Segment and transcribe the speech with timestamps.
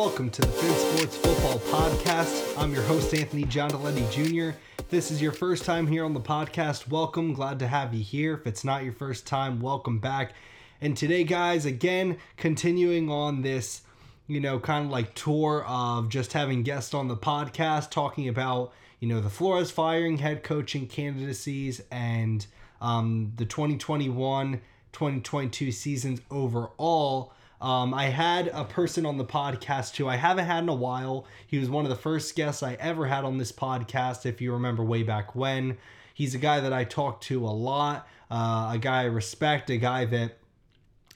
[0.00, 2.58] welcome to the Fin Sports Football Podcast.
[2.58, 4.56] I'm your host, Anthony Giandoletti Jr.
[4.78, 7.34] If this is your first time here on the podcast, welcome.
[7.34, 8.32] Glad to have you here.
[8.32, 10.32] If it's not your first time, welcome back.
[10.80, 13.82] And today, guys, again, continuing on this,
[14.26, 18.72] you know, kind of like tour of just having guests on the podcast talking about,
[19.00, 22.46] you know, the Flores firing head coaching candidacies and
[22.80, 27.34] um, the 2021 2022 seasons overall.
[27.60, 31.26] Um, I had a person on the podcast who I haven't had in a while.
[31.46, 34.52] He was one of the first guests I ever had on this podcast, if you
[34.52, 35.76] remember way back when.
[36.14, 39.76] He's a guy that I talk to a lot, uh, a guy I respect, a
[39.76, 40.38] guy that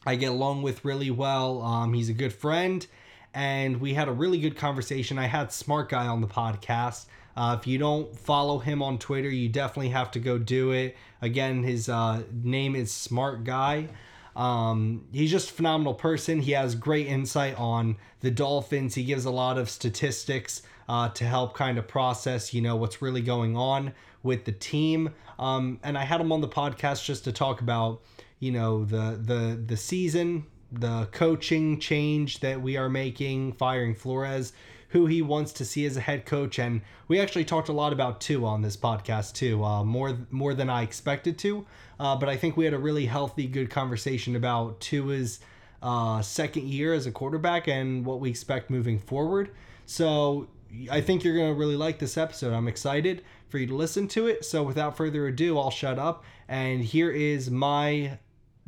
[0.06, 1.62] I get along with really well.
[1.62, 2.86] Um, he's a good friend,
[3.32, 5.18] and we had a really good conversation.
[5.18, 7.06] I had Smart Guy on the podcast.
[7.36, 10.96] Uh, if you don't follow him on Twitter, you definitely have to go do it.
[11.20, 13.88] Again, his uh, name is Smart Guy.
[14.37, 16.40] Um, he's just a phenomenal person.
[16.40, 18.95] He has great insight on the Dolphins.
[18.95, 23.01] He gives a lot of statistics uh, to help kind of process, you know, what's
[23.01, 25.15] really going on with the team.
[25.38, 28.02] Um, and I had him on the podcast just to talk about,
[28.41, 34.52] you know, the the the season, the coaching change that we are making, firing Flores,
[34.95, 37.92] who he wants to see as a head coach, and we actually talked a lot
[37.92, 41.66] about Tua on this podcast too, uh, more more than I expected to.
[41.98, 45.40] Uh, but I think we had a really healthy, good conversation about Tua's
[45.82, 49.51] uh, second year as a quarterback and what we expect moving forward.
[49.84, 50.46] So
[50.88, 52.52] I think you're going to really like this episode.
[52.52, 54.45] I'm excited for you to listen to it.
[54.45, 56.24] So without further ado, I'll shut up.
[56.48, 58.18] And here is my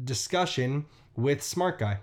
[0.03, 2.01] discussion with Smart Guy.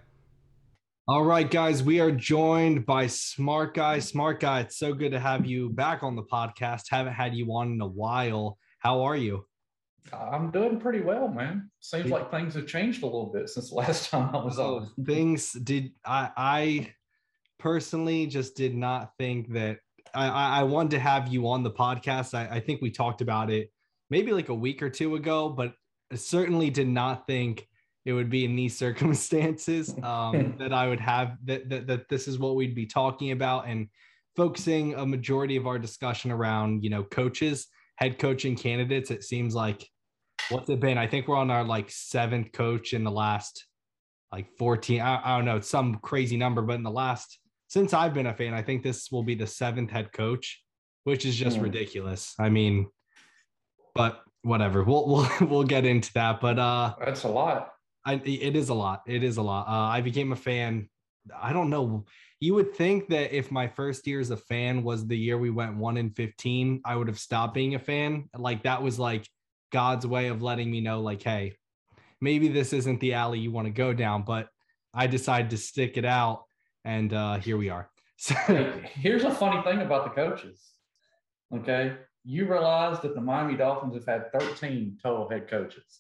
[1.05, 3.99] All right, guys, we are joined by Smart Guy.
[3.99, 6.83] Smart Guy, it's so good to have you back on the podcast.
[6.89, 8.57] Haven't had you on in a while.
[8.79, 9.45] How are you?
[10.13, 11.69] I'm doing pretty well, man.
[11.81, 14.77] Seems like things have changed a little bit since the last time I was oh,
[14.77, 15.05] on.
[15.05, 16.93] Things did I I
[17.59, 19.79] personally just did not think that
[20.15, 22.33] I, I wanted to have you on the podcast.
[22.33, 23.73] I, I think we talked about it
[24.09, 25.73] maybe like a week or two ago, but
[26.15, 27.67] certainly did not think
[28.05, 32.27] it would be in these circumstances um, that I would have that, that that this
[32.27, 33.87] is what we'd be talking about and
[34.35, 39.53] focusing a majority of our discussion around you know coaches head coaching candidates it seems
[39.53, 39.87] like
[40.49, 40.97] what's it been?
[40.97, 43.65] I think we're on our like seventh coach in the last
[44.31, 45.01] like 14.
[45.01, 48.27] I, I don't know, it's some crazy number, but in the last since I've been
[48.27, 50.63] a fan, I think this will be the seventh head coach,
[51.05, 51.63] which is just mm.
[51.63, 52.35] ridiculous.
[52.39, 52.87] I mean,
[53.95, 54.83] but whatever.
[54.83, 55.07] We'll
[55.39, 56.41] we'll we'll get into that.
[56.41, 57.72] But uh that's a lot.
[58.05, 59.03] I it is a lot.
[59.07, 59.67] It is a lot.
[59.67, 60.89] Uh, I became a fan.
[61.41, 62.05] I don't know.
[62.39, 65.49] You would think that if my first year as a fan was the year we
[65.49, 68.29] went one in 15, I would have stopped being a fan.
[68.37, 69.25] Like that was like
[69.71, 71.55] God's way of letting me know, like, hey,
[72.19, 74.47] maybe this isn't the alley you want to go down, but
[74.93, 76.43] I decided to stick it out,
[76.85, 77.89] and uh, here we are.
[78.15, 78.35] So
[78.93, 80.63] here's a funny thing about the coaches.
[81.53, 85.99] Okay, you realize that the Miami Dolphins have had 13 total head coaches,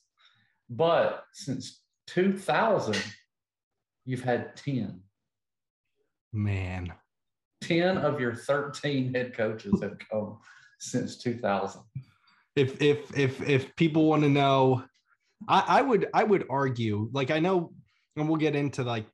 [0.69, 1.81] but since
[2.13, 3.01] 2000,
[4.05, 4.99] you've had 10.
[6.31, 6.93] Man,
[7.61, 10.39] 10 of your 13 head coaches have come
[10.79, 11.81] since 2000
[12.57, 14.83] if if if if people want to know
[15.47, 17.71] I, I would i would argue like i know
[18.17, 19.05] and we'll get into like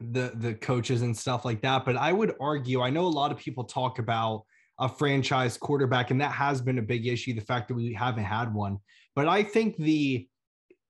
[0.00, 3.30] the the coaches and stuff like that but i would argue i know a lot
[3.30, 4.44] of people talk about
[4.80, 8.24] a franchise quarterback and that has been a big issue the fact that we haven't
[8.24, 8.78] had one.
[9.14, 10.27] But i think the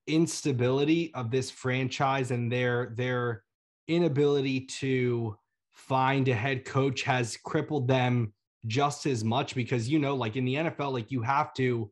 [0.09, 3.45] instability of this franchise and their their
[3.87, 5.37] inability to
[5.71, 8.33] find a head coach has crippled them
[8.67, 11.91] just as much because you know like in the NFL like you have to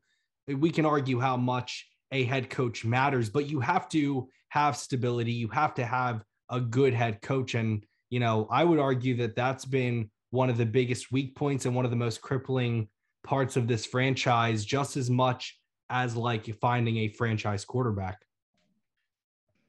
[0.49, 5.33] we can argue how much a head coach matters but you have to have stability.
[5.33, 7.55] You have to have a good head coach.
[7.55, 11.67] And you know I would argue that that's been one of the biggest weak points
[11.67, 12.89] and one of the most crippling
[13.25, 15.59] parts of this franchise just as much
[15.91, 18.21] as like finding a franchise quarterback.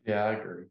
[0.06, 0.66] Yeah, I agree.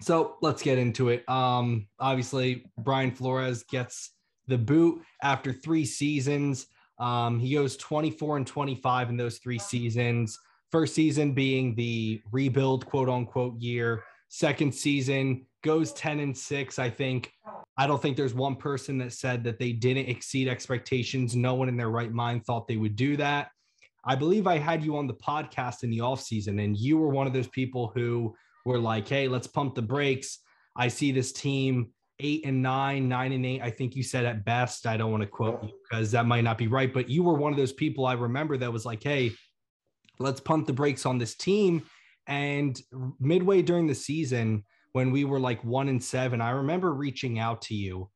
[0.00, 1.26] So let's get into it.
[1.28, 4.10] Um, obviously, Brian Flores gets
[4.46, 6.66] the boot after three seasons.
[6.98, 10.38] Um, he goes 24 and 25 in those three seasons.
[10.70, 14.04] First season being the rebuild, quote unquote, year.
[14.28, 16.78] Second season goes 10 and 6.
[16.78, 17.32] I think,
[17.78, 21.34] I don't think there's one person that said that they didn't exceed expectations.
[21.34, 23.48] No one in their right mind thought they would do that.
[24.06, 27.26] I believe I had you on the podcast in the offseason, and you were one
[27.26, 28.34] of those people who
[28.66, 30.38] were like, hey, let's pump the brakes.
[30.76, 31.90] I see this team
[32.20, 33.62] eight and nine, nine and eight.
[33.62, 34.86] I think you said at best.
[34.86, 37.34] I don't want to quote you because that might not be right, but you were
[37.34, 39.32] one of those people I remember that was like, hey,
[40.18, 41.82] let's pump the brakes on this team.
[42.26, 42.80] And
[43.20, 47.62] midway during the season, when we were like one and seven, I remember reaching out
[47.62, 48.10] to you.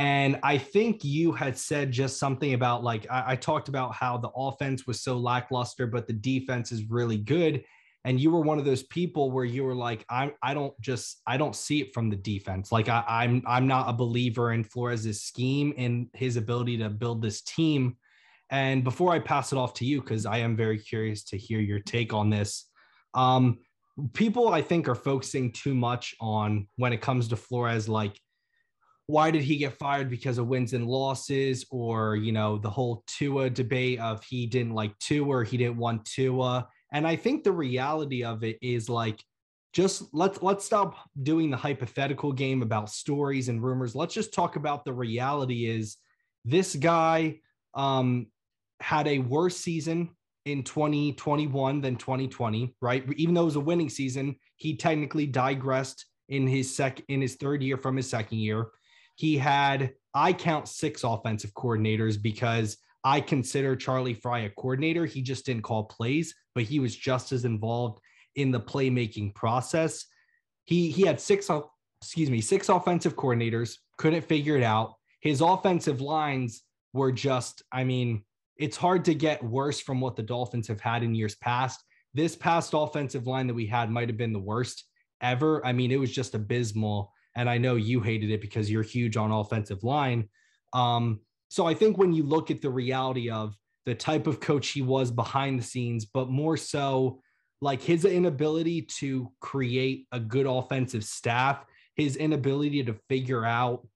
[0.00, 4.16] And I think you had said just something about like, I, I talked about how
[4.16, 7.62] the offense was so lackluster, but the defense is really good.
[8.06, 11.20] And you were one of those people where you were like i i don't just
[11.26, 12.72] i don't see it from the defense.
[12.72, 17.20] Like I, i'm i'm not a believer in flores's scheme and his ability to build
[17.20, 17.98] this team.
[18.48, 21.60] And before i pass it off to you because i am very curious to hear
[21.60, 22.70] your take on this
[23.12, 23.58] um
[24.14, 28.18] people i think are focusing too much on when it comes to flores like
[29.10, 33.02] why did he get fired because of wins and losses or you know the whole
[33.06, 37.44] tua debate of he didn't like tua or he didn't want tua and I think
[37.44, 39.22] the reality of it is like
[39.72, 43.94] just let's let's stop doing the hypothetical game about stories and rumors.
[43.94, 45.96] Let's just talk about the reality is
[46.44, 47.40] this guy
[47.74, 48.26] um
[48.80, 50.10] had a worse season
[50.46, 53.04] in 2021 than 2020, right?
[53.16, 57.36] Even though it was a winning season, he technically digressed in his sec in his
[57.36, 58.68] third year from his second year.
[59.20, 65.04] He had I count six offensive coordinators because I consider Charlie Frye a coordinator.
[65.04, 68.00] He just didn't call plays, but he was just as involved
[68.34, 70.06] in the playmaking process.
[70.64, 71.50] He he had six
[72.00, 74.94] excuse me, six offensive coordinators, couldn't figure it out.
[75.20, 76.62] His offensive lines
[76.94, 78.24] were just, I mean,
[78.56, 81.84] it's hard to get worse from what the Dolphins have had in years past.
[82.14, 84.86] This past offensive line that we had might have been the worst
[85.20, 85.64] ever.
[85.66, 87.12] I mean, it was just abysmal.
[87.36, 90.28] And I know you hated it because you're huge on offensive line.
[90.72, 93.56] Um, so I think when you look at the reality of
[93.86, 97.20] the type of coach he was behind the scenes, but more so
[97.60, 103.86] like his inability to create a good offensive staff, his inability to figure out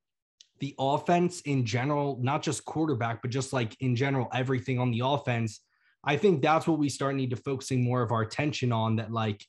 [0.60, 5.00] the offense in general, not just quarterback, but just like in general, everything on the
[5.04, 5.60] offense.
[6.04, 8.96] I think that's what we start need to focusing more of our attention on.
[8.96, 9.44] That, like,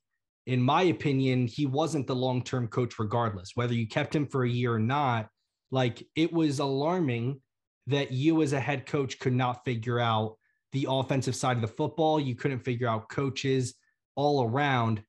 [0.45, 4.43] in my opinion, he wasn't the long term coach, regardless whether you kept him for
[4.43, 5.27] a year or not.
[5.71, 7.41] Like, it was alarming
[7.87, 10.37] that you as a head coach could not figure out
[10.71, 12.19] the offensive side of the football.
[12.19, 13.75] You couldn't figure out coaches
[14.15, 15.03] all around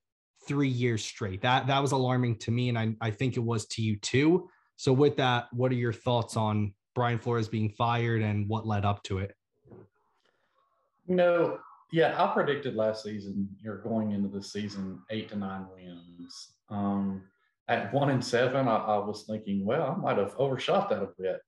[0.46, 1.42] three years straight.
[1.42, 4.48] That that was alarming to me, and I, I think it was to you too.
[4.76, 8.84] So with that, what are your thoughts on Brian Flores being fired and what led
[8.84, 9.34] up to it?
[11.08, 11.58] No,
[11.92, 16.52] yeah, I predicted last season you're going into the season eight to nine wins.
[16.68, 17.22] Um,
[17.68, 21.08] at one and seven, I, I was thinking, well, I might have overshot that a
[21.18, 21.40] bit.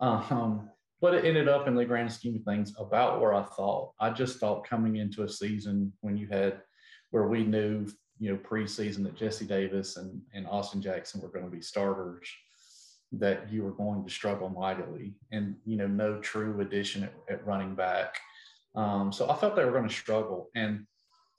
[0.00, 0.70] Um,
[1.00, 3.92] but it ended up in the grand scheme of things about where I thought.
[4.00, 6.62] I just thought coming into a season when you had
[7.10, 7.86] where we knew,
[8.18, 12.28] you know, preseason that Jesse Davis and, and Austin Jackson were going to be starters,
[13.12, 17.46] that you were going to struggle mightily and, you know, no true addition at, at
[17.46, 18.18] running back.
[18.74, 20.50] Um, so I felt they were going to struggle.
[20.54, 20.86] And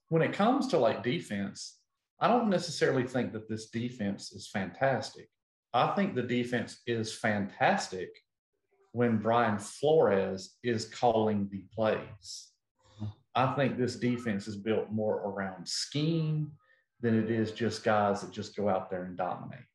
[0.10, 1.80] when it comes to like defense,
[2.20, 5.28] I don't necessarily think that this defense is fantastic.
[5.74, 8.10] I think the defense is fantastic
[8.94, 12.52] when Brian Flores is calling the plays.
[13.36, 16.54] I think this defense is built more around scheme
[17.02, 19.66] than it is just guys that just go out there and dominate.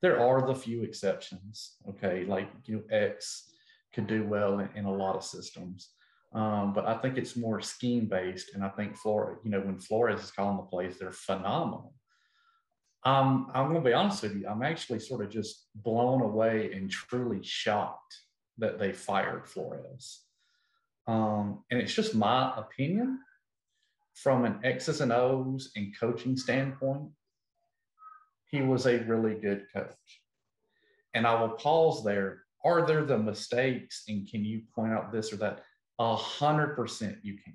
[0.00, 3.52] There are the few exceptions, okay, like you know, X
[3.92, 5.90] could do well in, in a lot of systems.
[6.34, 8.54] Um, but I think it's more scheme based.
[8.54, 11.94] And I think Flores, you know, when Flores is calling the plays, they're phenomenal.
[13.04, 14.46] Um, I'm going to be honest with you.
[14.48, 18.16] I'm actually sort of just blown away and truly shocked
[18.58, 20.22] that they fired Flores.
[21.06, 23.18] Um, and it's just my opinion
[24.14, 27.10] from an X's and O's and coaching standpoint.
[28.46, 30.20] He was a really good coach.
[31.14, 32.42] And I will pause there.
[32.64, 34.04] Are there the mistakes?
[34.08, 35.64] And can you point out this or that?
[36.02, 37.54] A hundred percent you can.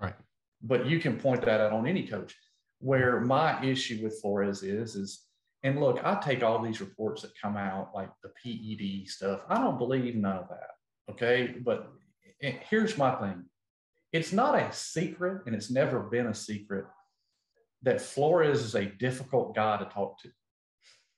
[0.00, 0.14] Right.
[0.62, 2.32] But you can point that out on any coach.
[2.78, 5.24] Where my issue with Flores is, is
[5.64, 9.40] and look, I take all these reports that come out, like the PED stuff.
[9.48, 10.70] I don't believe none of that.
[11.10, 11.56] Okay.
[11.60, 11.90] But
[12.40, 13.46] eh, here's my thing
[14.12, 16.84] it's not a secret, and it's never been a secret
[17.82, 20.28] that Flores is a difficult guy to talk to.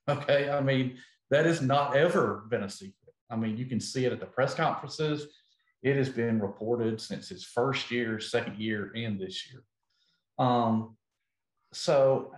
[0.09, 0.49] Okay.
[0.49, 0.97] I mean,
[1.31, 2.95] that has not ever been a secret.
[3.29, 5.27] I mean, you can see it at the press conferences.
[5.83, 9.63] It has been reported since his first year, second year, and this year.
[10.39, 10.97] Um,
[11.73, 12.33] so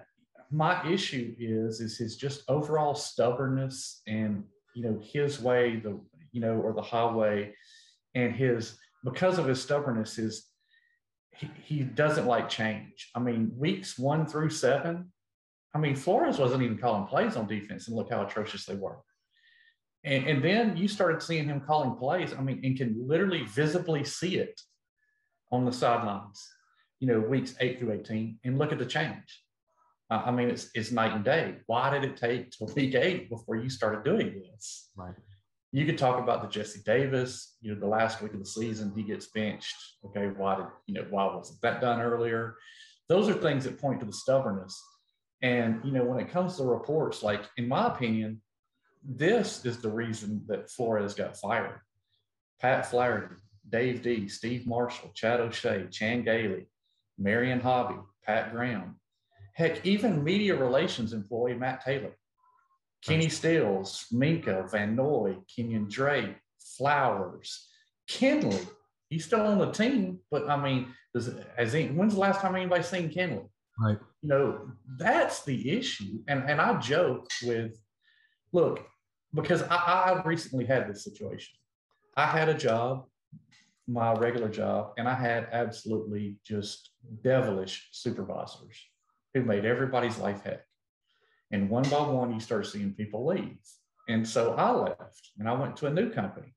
[0.52, 4.44] my issue is is his just overall stubbornness and
[4.74, 5.98] you know his way the
[6.30, 7.52] you know or the highway
[8.14, 10.48] and his because of his stubbornness is
[11.34, 15.10] he, he doesn't like change i mean weeks one through seven
[15.74, 18.98] i mean flores wasn't even calling plays on defense and look how atrocious they were
[20.04, 24.04] and, and then you started seeing him calling plays i mean and can literally visibly
[24.04, 24.60] see it
[25.50, 26.48] on the sidelines
[27.00, 29.42] you know weeks 8 through 18 and look at the change
[30.12, 31.56] I mean, it's it's night and day.
[31.66, 34.90] Why did it take till week eight before you started doing this?
[34.94, 35.14] Right.
[35.72, 37.56] You could talk about the Jesse Davis.
[37.62, 39.74] You know, the last week of the season, he gets benched.
[40.04, 42.56] Okay, why did you know why wasn't that done earlier?
[43.08, 44.80] Those are things that point to the stubbornness.
[45.40, 48.42] And you know, when it comes to reports, like in my opinion,
[49.04, 51.80] this is the reason that Flores got fired.
[52.60, 53.34] Pat Flaherty,
[53.68, 56.68] Dave D, Steve Marshall, Chad O'Shea, Chan Gailey,
[57.18, 59.00] Marion Hobby, Pat Graham,
[59.54, 62.16] heck, even media relations employee Matt Taylor,
[63.04, 66.36] Kenny Stills, Minkah, Van Noy, Kenyan Drake,
[66.78, 67.68] Flowers,
[68.08, 68.66] Kenley.
[69.08, 72.54] He's still on the team, but I mean, does has he, when's the last time
[72.54, 73.48] anybody seen Kenley?
[73.78, 73.98] Right.
[74.22, 76.20] You know, that's the issue.
[76.28, 77.76] And and I joke with,
[78.52, 78.86] look,
[79.34, 81.54] because I, I recently had this situation.
[82.16, 83.06] I had a job,
[83.86, 86.90] my regular job, and I had absolutely just
[87.22, 88.76] devilish supervisors
[89.34, 90.64] who made everybody's life heck.
[91.50, 93.58] And one by one, you start seeing people leave.
[94.08, 96.54] And so I left and I went to a new company.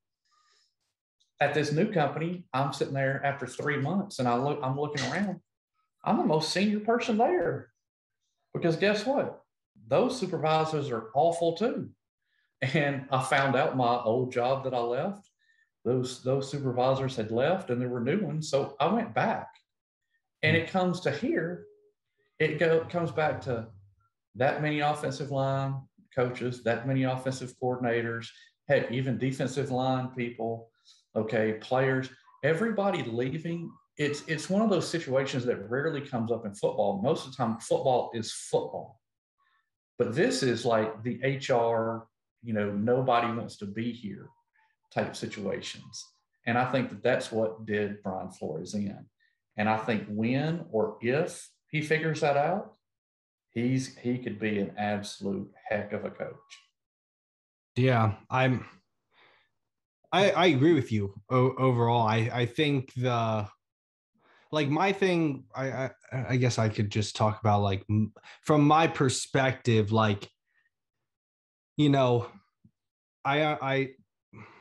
[1.40, 5.06] At this new company, I'm sitting there after three months and I look, I'm looking
[5.12, 5.42] around.
[6.04, 7.72] I'm the most senior person there.
[8.54, 9.42] Because guess what?
[9.88, 11.90] Those supervisors are awful too.
[12.74, 15.30] And I found out my old job that I left,
[15.84, 18.50] those, those supervisors had left and there were new ones.
[18.50, 19.48] So I went back.
[20.44, 21.66] And it comes to here,
[22.40, 23.68] it go, comes back to
[24.36, 25.82] that many offensive line
[26.14, 28.28] coaches, that many offensive coordinators,
[28.68, 30.70] heck, even defensive line people,
[31.16, 32.10] okay, players,
[32.44, 33.72] everybody leaving.
[33.98, 37.02] It's it's one of those situations that rarely comes up in football.
[37.02, 39.00] Most of the time, football is football.
[39.98, 42.08] But this is like the HR,
[42.46, 44.30] you know, nobody wants to be here
[44.94, 46.06] type situations.
[46.46, 49.06] And I think that that's what did Brian Flores in.
[49.58, 52.74] And I think when or if he figures that out,
[53.50, 56.36] he's he could be an absolute heck of a coach.
[57.76, 58.66] Yeah, I'm.
[60.12, 62.08] I I agree with you o- overall.
[62.08, 63.48] I I think the
[64.52, 65.46] like my thing.
[65.56, 65.92] I, I
[66.30, 67.86] I guess I could just talk about like
[68.44, 70.30] from my perspective, like
[71.78, 72.28] you know,
[73.24, 73.90] I I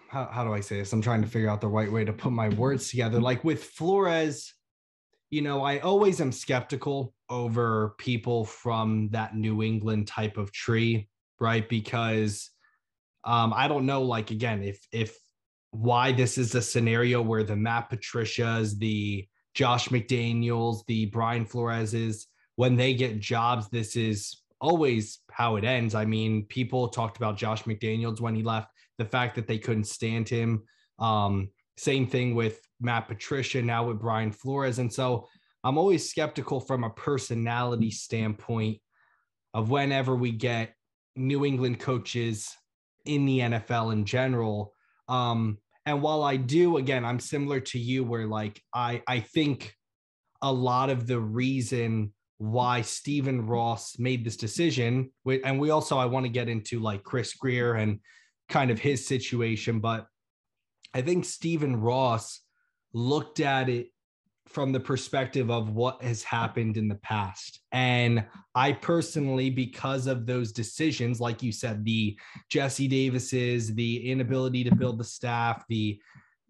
[0.08, 0.92] how, how do I say this?
[0.92, 3.20] I'm trying to figure out the right way to put my words together.
[3.20, 4.54] Like with Flores,
[5.30, 11.08] you know, I always am skeptical over people from that New England type of tree,
[11.40, 11.68] right?
[11.68, 12.50] Because
[13.24, 15.18] um, I don't know, like again, if if
[15.72, 22.28] why this is a scenario where the Matt Patricias, the Josh McDaniels, the Brian Flores's,
[22.54, 25.94] when they get jobs, this is always how it ends.
[25.94, 28.68] I mean, people talked about Josh McDaniels when he left,
[28.98, 30.62] the fact that they couldn't stand him.
[30.98, 34.78] Um, same thing with Matt Patricia, now with Brian Flores.
[34.78, 35.28] And so
[35.64, 38.78] I'm always skeptical from a personality standpoint
[39.54, 40.74] of whenever we get
[41.16, 42.54] New England coaches
[43.04, 44.72] in the NFL in general.
[45.08, 49.74] Um, and while I do, again, I'm similar to you, where like I I think
[50.40, 52.12] a lot of the reason
[52.50, 55.10] why Stephen Ross made this decision,
[55.44, 58.00] and we also I want to get into like Chris Grier and
[58.48, 60.06] kind of his situation, but
[60.92, 62.40] I think Stephen Ross
[62.92, 63.88] looked at it
[64.46, 67.60] from the perspective of what has happened in the past.
[67.72, 68.24] And
[68.54, 72.16] I personally, because of those decisions, like you said, the
[72.50, 75.98] Jesse Davises, the inability to build the staff, the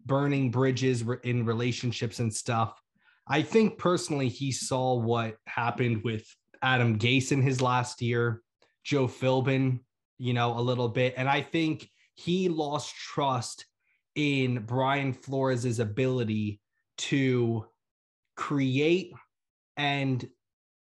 [0.05, 2.79] burning bridges in relationships and stuff,
[3.27, 6.25] I think personally he saw what happened with
[6.61, 8.41] Adam Gase in his last year,
[8.83, 9.79] Joe Philbin,
[10.17, 11.15] you know, a little bit.
[11.17, 13.65] And I think he lost trust
[14.15, 16.59] in Brian Flores's ability
[16.97, 17.65] to
[18.35, 19.11] create
[19.75, 20.27] and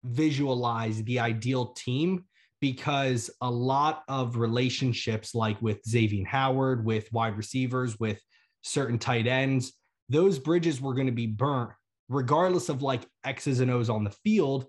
[0.03, 2.25] visualize the ideal team
[2.61, 8.21] because a lot of relationships like with Xavier Howard, with wide receivers, with
[8.61, 9.73] certain tight ends,
[10.09, 11.71] those bridges were going to be burnt
[12.09, 14.65] regardless of like X's and O's on the field.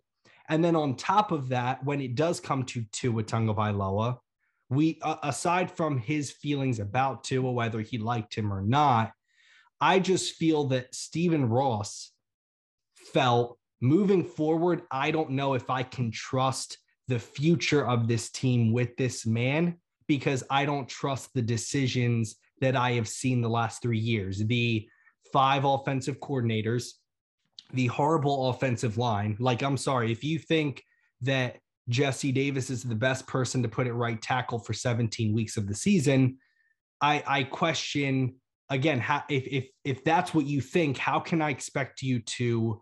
[0.49, 4.19] And then on top of that, when it does come to Tua Tagovailoa,
[4.69, 9.13] we uh, aside from his feelings about Tua, whether he liked him or not,
[9.81, 12.13] I just feel that Stephen Ross
[13.13, 14.83] felt moving forward.
[14.91, 16.79] I don't know if I can trust
[17.09, 22.77] the future of this team with this man because I don't trust the decisions that
[22.77, 24.39] I have seen the last three years.
[24.39, 24.89] The
[25.33, 26.91] five offensive coordinators,
[27.73, 29.37] the horrible offensive line.
[29.39, 30.83] Like, I'm sorry, if you think
[31.23, 31.59] that
[31.89, 35.67] Jesse Davis is the best person to put it right tackle for 17 weeks of
[35.67, 36.39] the season,
[37.01, 38.37] I, I question
[38.69, 42.81] again how, if if if that's what you think, how can I expect you to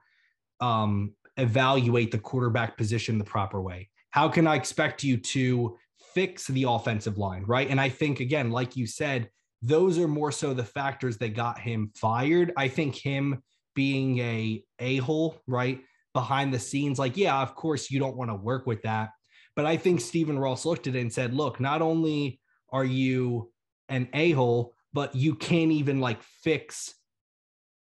[0.60, 3.88] um, evaluate the quarterback position the proper way?
[4.10, 5.76] How can I expect you to
[6.14, 7.68] fix the offensive line, right?
[7.68, 9.30] And I think again, like you said,
[9.62, 12.52] those are more so the factors that got him fired.
[12.56, 13.42] I think him
[13.74, 15.80] being a a-hole, right?
[16.14, 19.10] Behind the scenes like, yeah, of course you don't want to work with that.
[19.54, 23.50] But I think Stephen Ross looked at it and said, look, not only are you
[23.88, 26.94] an a-hole, but you can't even like fix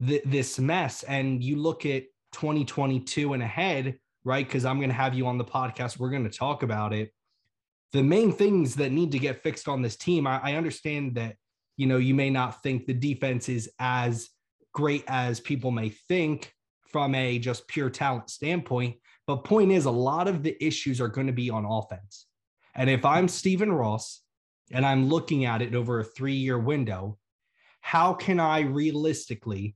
[0.06, 1.04] th- this mess.
[1.04, 4.46] And you look at 2022 and ahead, right?
[4.46, 6.00] Because I'm going to have you on the podcast.
[6.00, 7.12] We're going to talk about it.
[7.94, 11.36] The main things that need to get fixed on this team, I, I understand that,
[11.78, 14.30] you know, you may not think the defense is as
[14.76, 16.54] great as people may think
[16.92, 18.98] from a just pure talent standpoint.
[19.26, 22.28] But point is, a lot of the issues are going to be on offense.
[22.76, 24.22] And if I'm Stephen Ross
[24.72, 27.18] and I'm looking at it over a three year window,
[27.80, 29.76] how can I realistically,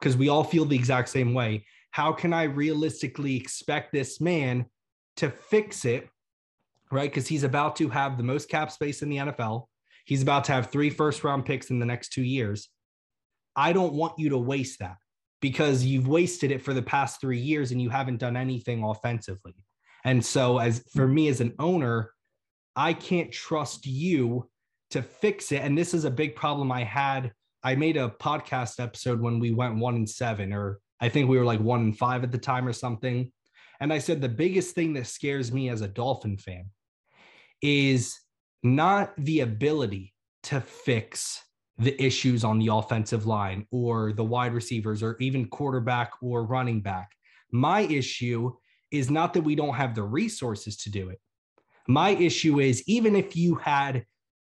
[0.00, 4.66] because we all feel the exact same way, how can I realistically expect this man
[5.16, 6.08] to fix it?
[6.90, 7.10] Right.
[7.10, 9.66] Because he's about to have the most cap space in the NFL.
[10.04, 12.68] He's about to have three first round picks in the next two years.
[13.56, 14.96] I don't want you to waste that
[15.40, 19.54] because you've wasted it for the past three years and you haven't done anything offensively.
[20.04, 22.10] And so, as for me as an owner,
[22.74, 24.48] I can't trust you
[24.90, 25.62] to fix it.
[25.62, 27.32] And this is a big problem I had.
[27.62, 31.38] I made a podcast episode when we went one and seven, or I think we
[31.38, 33.30] were like one and five at the time or something.
[33.80, 36.66] And I said the biggest thing that scares me as a Dolphin fan
[37.60, 38.18] is
[38.62, 41.42] not the ability to fix
[41.82, 46.80] the issues on the offensive line or the wide receivers or even quarterback or running
[46.80, 47.12] back.
[47.50, 48.52] My issue
[48.90, 51.20] is not that we don't have the resources to do it.
[51.88, 54.04] My issue is even if you had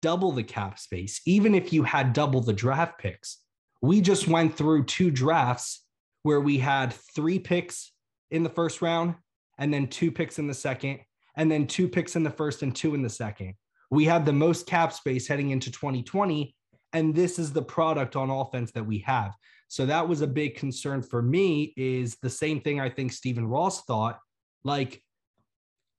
[0.02, 3.38] double the cap space, even if you had double the draft picks,
[3.82, 5.84] we just went through two drafts
[6.22, 7.92] where we had three picks
[8.30, 9.14] in the first round
[9.58, 11.00] and then two picks in the second
[11.36, 13.54] and then two picks in the first and two in the second.
[13.90, 16.54] We had the most cap space heading into 2020
[16.92, 19.34] and this is the product on offense that we have.
[19.68, 23.46] So that was a big concern for me is the same thing I think Stephen
[23.46, 24.18] Ross thought
[24.64, 25.02] like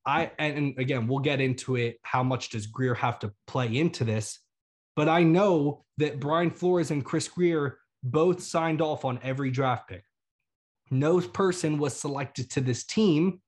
[0.05, 4.03] I and again we'll get into it how much does Grier have to play into
[4.03, 4.39] this
[4.95, 9.87] but I know that Brian Flores and Chris Grier both signed off on every draft
[9.87, 10.03] pick
[10.91, 13.41] no person was selected to this team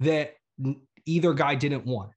[0.00, 0.34] that
[1.04, 2.10] either guy didn't want.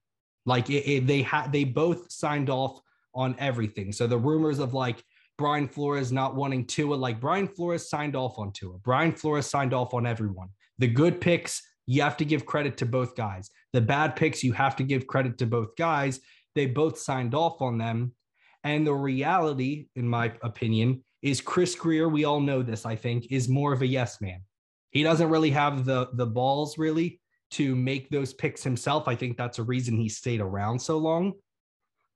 [0.46, 2.80] Like it, it, they had, they both signed off
[3.18, 3.92] on everything.
[3.92, 5.02] So the rumors of like
[5.36, 8.78] Brian Flores not wanting Tua, like Brian Flores signed off on Tua.
[8.78, 10.48] Brian Flores signed off on everyone.
[10.78, 13.50] The good picks, you have to give credit to both guys.
[13.72, 16.20] The bad picks, you have to give credit to both guys.
[16.54, 18.14] They both signed off on them.
[18.62, 23.26] And the reality, in my opinion, is Chris Grier, we all know this, I think,
[23.30, 24.42] is more of a yes man.
[24.90, 29.08] He doesn't really have the the balls really to make those picks himself.
[29.08, 31.34] I think that's a reason he stayed around so long.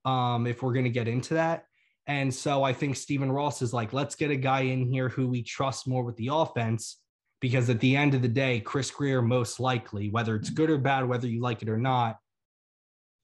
[0.05, 1.65] Um, if we're gonna get into that.
[2.07, 5.27] And so I think Stephen Ross is like, let's get a guy in here who
[5.27, 6.97] we trust more with the offense.
[7.39, 10.77] Because at the end of the day, Chris Grier most likely, whether it's good or
[10.77, 12.17] bad, whether you like it or not,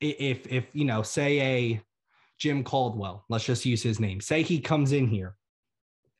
[0.01, 1.81] if if you know, say a
[2.37, 4.21] Jim Caldwell, let's just use his name.
[4.21, 5.35] Say he comes in here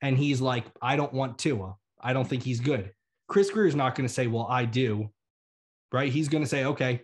[0.01, 1.75] and he's like, I don't want Tua.
[1.99, 2.91] I don't think he's good.
[3.27, 5.09] Chris Grier is not going to say, Well, I do.
[5.91, 6.11] Right.
[6.11, 7.01] He's going to say, Okay.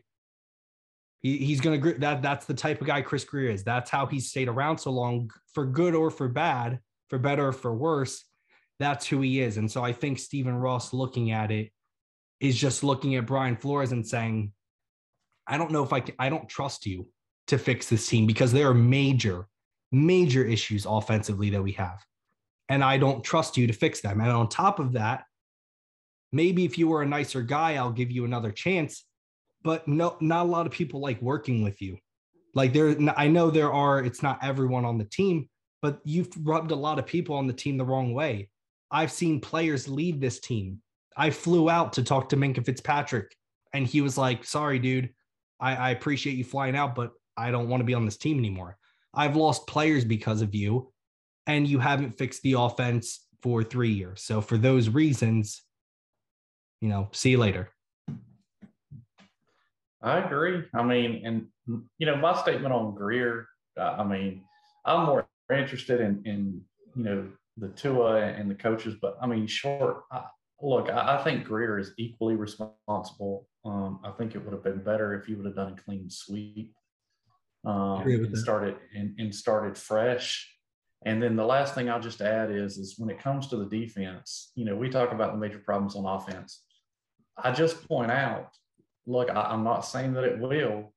[1.26, 3.64] He, he's going to, that, that's the type of guy Chris Grier is.
[3.64, 7.52] That's how he's stayed around so long, for good or for bad, for better or
[7.52, 8.24] for worse.
[8.78, 9.58] That's who he is.
[9.58, 11.72] And so I think Stephen Ross looking at it
[12.40, 14.52] is just looking at Brian Flores and saying,
[15.48, 17.08] I don't know if I can, I don't trust you
[17.48, 19.48] to fix this team because there are major,
[19.92, 22.06] major issues offensively that we have
[22.70, 24.22] and I don't trust you to fix them.
[24.22, 25.24] And on top of that,
[26.32, 29.06] maybe if you were a nicer guy, I'll give you another chance.
[29.66, 31.98] But no, not a lot of people like working with you.
[32.54, 34.02] Like there, I know there are.
[34.02, 35.50] It's not everyone on the team,
[35.82, 38.50] but you've rubbed a lot of people on the team the wrong way.
[38.92, 40.82] I've seen players leave this team.
[41.18, 43.36] I flew out to talk to Minkah Fitzpatrick,
[43.74, 45.10] and he was like, "Sorry, dude.
[45.60, 48.38] I, I appreciate you flying out, but I don't want to be on this team
[48.38, 48.78] anymore.
[49.14, 50.94] I've lost players because of you
[51.48, 54.24] and you haven't fixed the offense for three years.
[54.24, 55.62] So for those reasons,
[56.82, 57.70] you know, see you later.
[60.06, 60.64] I agree.
[60.74, 61.48] I mean, and
[61.98, 63.48] you know, my statement on Grier.
[63.78, 64.44] uh, I mean,
[64.86, 66.62] I'm more interested in in
[66.96, 70.04] you know the Tua and the coaches, but I mean, short.
[70.12, 70.26] I,
[70.62, 73.48] look, I, I, think Grier is equally responsible.
[73.66, 76.10] Um, I think it would have been better if you would have done a clean
[76.10, 76.74] sweep
[77.66, 80.52] um, and started and, and started fresh.
[81.06, 83.66] And then the last thing I'll just add is, is when it comes to the
[83.66, 86.64] defense, you know, we talk about the major problems on offense.
[87.38, 88.50] I just point out
[89.08, 90.94] look, I, I'm not saying that it will,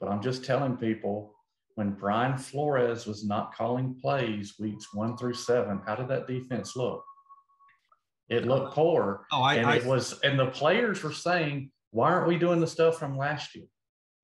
[0.00, 1.34] but I'm just telling people
[1.74, 6.74] when Brian Flores was not calling plays weeks one through seven, how did that defense
[6.74, 7.04] look?
[8.28, 9.26] It looked poor.
[9.30, 12.60] Oh, I, and I it was, and the players were saying, why aren't we doing
[12.60, 13.66] the stuff from last year?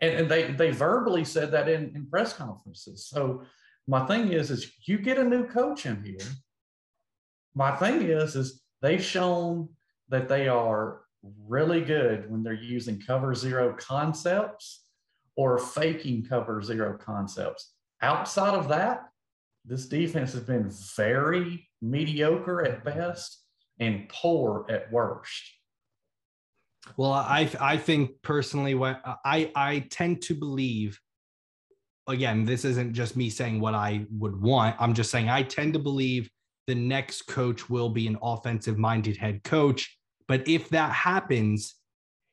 [0.00, 3.06] And, and they they verbally said that in, in press conferences.
[3.06, 3.44] So
[3.86, 6.26] my thing is, is you get a new coach in here.
[7.54, 9.68] My thing is, is they've shown
[10.08, 11.01] that they are
[11.46, 14.84] really good when they're using cover zero concepts
[15.36, 17.72] or faking cover zero concepts.
[18.02, 19.04] Outside of that,
[19.64, 23.44] this defense has been very mediocre at best
[23.78, 25.42] and poor at worst.
[26.96, 31.00] Well, I I think personally, what I I tend to believe.
[32.08, 34.74] Again, this isn't just me saying what I would want.
[34.80, 36.28] I'm just saying I tend to believe
[36.66, 39.96] the next coach will be an offensive minded head coach.
[40.32, 41.74] But if that happens,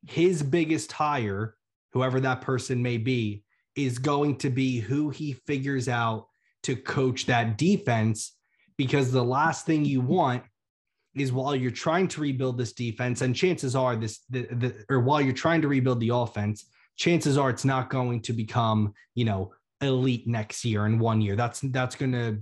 [0.07, 1.57] his biggest hire,
[1.91, 3.43] whoever that person may be,
[3.75, 6.27] is going to be who he figures out
[6.63, 8.37] to coach that defense.
[8.77, 10.43] Because the last thing you want
[11.13, 15.01] is while you're trying to rebuild this defense, and chances are this, the, the, or
[15.01, 19.25] while you're trying to rebuild the offense, chances are it's not going to become, you
[19.25, 21.35] know, elite next year in one year.
[21.35, 22.41] That's that's going to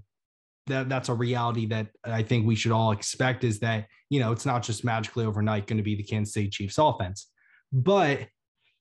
[0.67, 4.31] that that's a reality that I think we should all expect is that you know
[4.31, 7.27] it's not just magically overnight going to be the Kansas City Chiefs offense,
[7.71, 8.27] but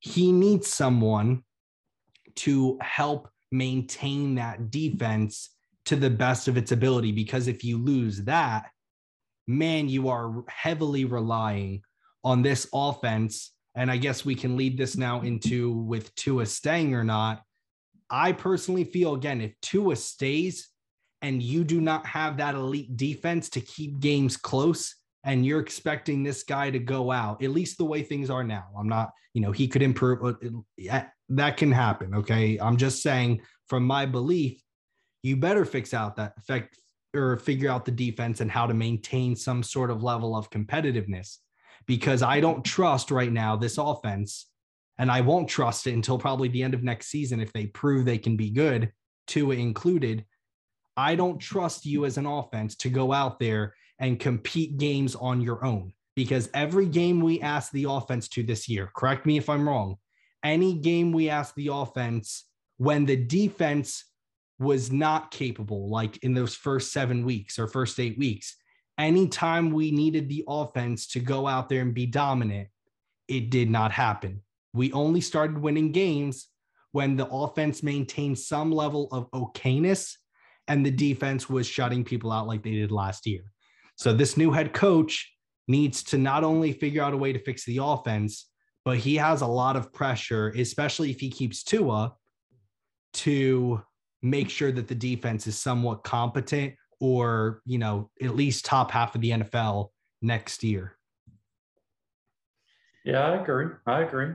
[0.00, 1.42] he needs someone
[2.36, 5.50] to help maintain that defense
[5.86, 8.66] to the best of its ability because if you lose that
[9.46, 11.82] man, you are heavily relying
[12.24, 13.52] on this offense.
[13.74, 17.42] And I guess we can lead this now into with Tua staying or not.
[18.10, 20.68] I personally feel again, if Tua stays
[21.26, 26.22] and you do not have that elite defense to keep games close, and you're expecting
[26.22, 28.66] this guy to go out, at least the way things are now.
[28.78, 30.36] I'm not, you know, he could improve.
[31.28, 32.14] That can happen.
[32.14, 32.58] Okay.
[32.58, 34.62] I'm just saying, from my belief,
[35.24, 36.78] you better fix out that effect,
[37.12, 41.38] or figure out the defense and how to maintain some sort of level of competitiveness
[41.86, 44.46] because I don't trust right now this offense
[44.98, 48.04] and I won't trust it until probably the end of next season if they prove
[48.04, 48.92] they can be good,
[49.26, 50.24] Tua included.
[50.96, 55.40] I don't trust you as an offense to go out there and compete games on
[55.40, 59.48] your own because every game we asked the offense to this year, correct me if
[59.48, 59.96] I'm wrong,
[60.42, 62.44] any game we asked the offense
[62.78, 64.04] when the defense
[64.58, 68.56] was not capable, like in those first seven weeks or first eight weeks.
[68.98, 72.68] Anytime we needed the offense to go out there and be dominant,
[73.28, 74.40] it did not happen.
[74.72, 76.48] We only started winning games
[76.92, 80.14] when the offense maintained some level of okayness
[80.68, 83.42] and the defense was shutting people out like they did last year.
[83.96, 85.32] So this new head coach
[85.68, 88.48] needs to not only figure out a way to fix the offense,
[88.84, 92.14] but he has a lot of pressure, especially if he keeps Tua,
[93.14, 93.82] to
[94.22, 99.14] make sure that the defense is somewhat competent or, you know, at least top half
[99.14, 99.88] of the NFL
[100.22, 100.96] next year.
[103.04, 103.66] Yeah, I agree.
[103.86, 104.34] I agree.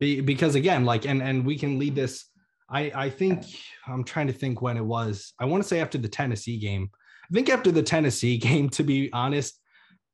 [0.00, 2.24] Be, because again, like, and and we can lead this.
[2.68, 3.44] I I think
[3.86, 5.32] I'm trying to think when it was.
[5.38, 6.90] I want to say after the Tennessee game.
[7.30, 9.60] I think after the Tennessee game, to be honest,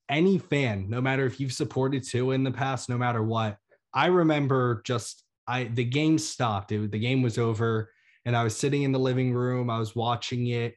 [0.09, 3.57] any fan, no matter if you've supported Tua in the past, no matter what,
[3.95, 6.73] I remember just I the game stopped.
[6.73, 7.91] It, the game was over
[8.25, 10.75] and I was sitting in the living room, I was watching it,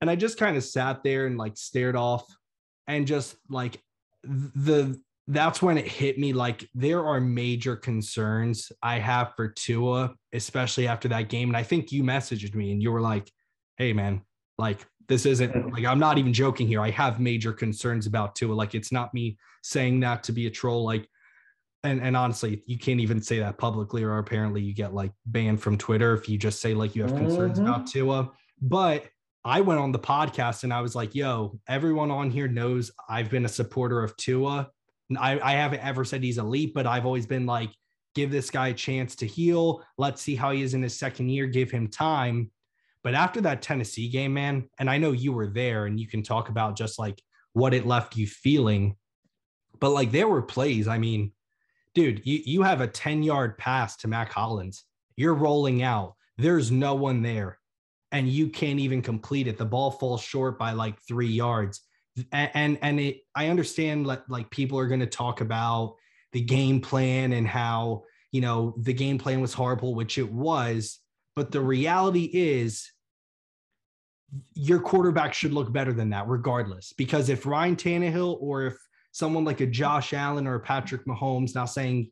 [0.00, 2.24] and I just kind of sat there and like stared off
[2.86, 3.80] and just like
[4.24, 10.12] the that's when it hit me like there are major concerns I have for Tua,
[10.32, 11.48] especially after that game.
[11.48, 13.30] And I think you messaged me and you were like,
[13.76, 14.22] hey man,
[14.58, 16.80] like this isn't like I'm not even joking here.
[16.80, 18.54] I have major concerns about Tua.
[18.54, 20.84] Like it's not me saying that to be a troll.
[20.84, 21.08] Like
[21.84, 25.62] and and honestly, you can't even say that publicly, or apparently you get like banned
[25.62, 27.68] from Twitter if you just say like you have concerns mm-hmm.
[27.68, 28.30] about Tua.
[28.60, 29.06] But
[29.44, 33.30] I went on the podcast and I was like, "Yo, everyone on here knows I've
[33.30, 34.68] been a supporter of Tua.
[35.18, 37.70] I, I haven't ever said he's elite, but I've always been like,
[38.14, 39.84] give this guy a chance to heal.
[39.98, 41.46] Let's see how he is in his second year.
[41.46, 42.50] Give him time."
[43.02, 46.22] But after that Tennessee game, man, and I know you were there, and you can
[46.22, 47.20] talk about just like
[47.54, 48.96] what it left you feeling.
[49.78, 50.86] But like there were plays.
[50.86, 51.32] I mean
[51.94, 54.84] dude, you, you have a 10 yard pass to Mack Hollins.
[55.16, 56.14] You're rolling out.
[56.38, 57.58] There's no one there.
[58.12, 59.58] And you can't even complete it.
[59.58, 61.80] The ball falls short by like three yards.
[62.32, 65.96] And and, it I understand like, like people are going to talk about
[66.32, 70.98] the game plan and how you know the game plan was horrible, which it was.
[71.36, 72.90] But the reality is
[74.54, 76.92] your quarterback should look better than that, regardless.
[76.92, 78.76] Because if Ryan Tannehill or if
[79.12, 81.54] someone like a Josh Allen or a Patrick Mahomes.
[81.54, 82.10] Now saying,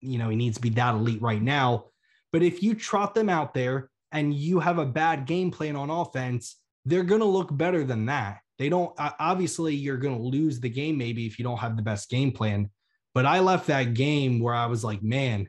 [0.00, 1.86] you know, he needs to be that elite right now.
[2.32, 5.90] But if you trot them out there and you have a bad game plan on
[5.90, 8.38] offense, they're going to look better than that.
[8.58, 11.82] They don't, obviously, you're going to lose the game maybe if you don't have the
[11.82, 12.70] best game plan.
[13.12, 15.48] But I left that game where I was like, man,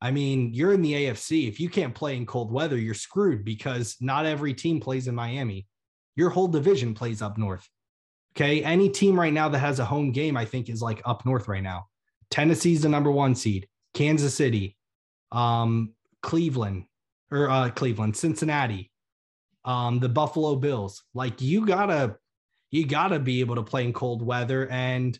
[0.00, 1.48] I mean, you're in the AFC.
[1.48, 5.14] If you can't play in cold weather, you're screwed because not every team plays in
[5.14, 5.66] Miami.
[6.16, 7.66] Your whole division plays up north.
[8.36, 8.62] Okay.
[8.62, 11.48] Any team right now that has a home game, I think, is like up north
[11.48, 11.86] right now.
[12.30, 14.76] Tennessee's the number one seed, Kansas City,
[15.30, 16.84] um, Cleveland,
[17.30, 18.90] or uh, Cleveland, Cincinnati,
[19.64, 21.02] um, the Buffalo Bills.
[21.14, 22.16] Like you gotta,
[22.70, 24.68] you gotta be able to play in cold weather.
[24.68, 25.18] And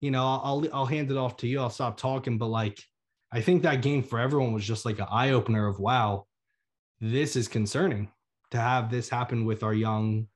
[0.00, 1.60] you know, I'll I'll hand it off to you.
[1.60, 2.78] I'll stop talking, but like
[3.32, 6.26] I think that game for everyone was just like an eye opener of wow,
[7.00, 8.10] this is concerning
[8.50, 10.28] to have this happen with our young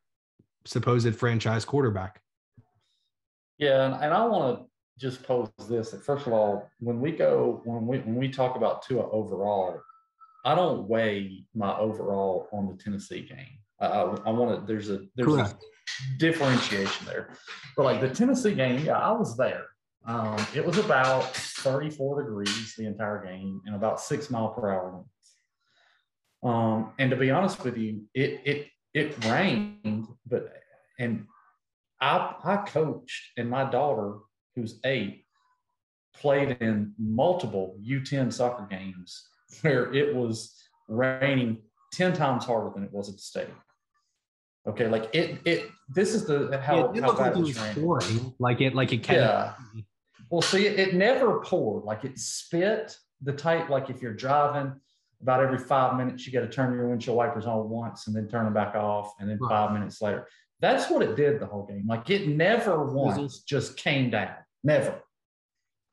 [0.65, 2.21] supposed franchise quarterback.
[3.59, 4.65] Yeah, and, and I want to
[4.99, 5.95] just pose this.
[6.05, 9.81] First of all, when we go when we when we talk about Tua overall,
[10.45, 13.59] I don't weigh my overall on the Tennessee game.
[13.81, 14.67] I, I, I want to.
[14.67, 15.55] There's a there's Correct.
[15.55, 17.31] a differentiation there,
[17.77, 19.67] but like the Tennessee game, yeah, I was there.
[20.07, 24.91] Um, it was about 34 degrees the entire game and about six mile per hour
[24.91, 25.09] winds.
[26.43, 30.53] Um, and to be honest with you, it it it rained, but
[30.99, 31.27] and
[32.01, 34.19] I I coached and my daughter,
[34.55, 35.25] who's eight,
[36.15, 39.29] played in multiple U10 soccer games
[39.63, 40.55] where it was
[40.89, 41.59] raining
[41.93, 43.57] 10 times harder than it was at the stadium.
[44.67, 47.59] Okay, like it it this is the how, yeah, it how bad like it was
[47.75, 48.35] pouring.
[48.39, 49.53] Like it like it can yeah.
[50.31, 51.85] Well, see, it, it never poured.
[51.85, 54.75] Like it spit the type, like if you're driving
[55.23, 58.29] about every five minutes, you got to turn your windshield wipers on once and then
[58.29, 59.15] turn them back off.
[59.19, 59.49] And then right.
[59.49, 60.29] five minutes later.
[60.61, 61.87] That's what it did the whole game.
[61.87, 64.35] Like it never once just came down.
[64.63, 65.01] Never.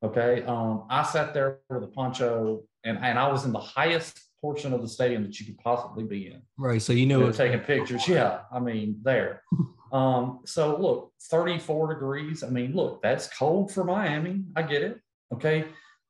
[0.03, 0.43] Okay.
[0.43, 4.73] Um, I sat there with a poncho and, and I was in the highest portion
[4.73, 6.41] of the stadium that you could possibly be in.
[6.57, 6.81] Right.
[6.81, 8.07] So you know, you know taking pictures.
[8.07, 8.41] Yeah.
[8.51, 9.41] I mean, there.
[9.91, 12.43] Um, so look, 34 degrees.
[12.43, 14.43] I mean, look, that's cold for Miami.
[14.55, 14.99] I get it.
[15.33, 15.65] Okay.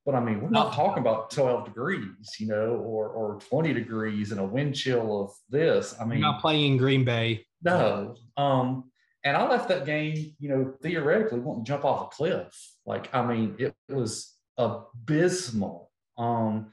[0.06, 4.32] But I mean, we're not talking about 12 degrees, you know, or or 20 degrees
[4.32, 5.96] and a wind chill of this.
[6.00, 7.46] I mean, You're not playing in Green Bay.
[7.64, 8.16] No.
[8.38, 8.92] Um,
[9.24, 12.54] and I left that game, you know, theoretically wanting to jump off a cliff.
[12.86, 15.90] Like, I mean, it was abysmal.
[16.18, 16.72] Um,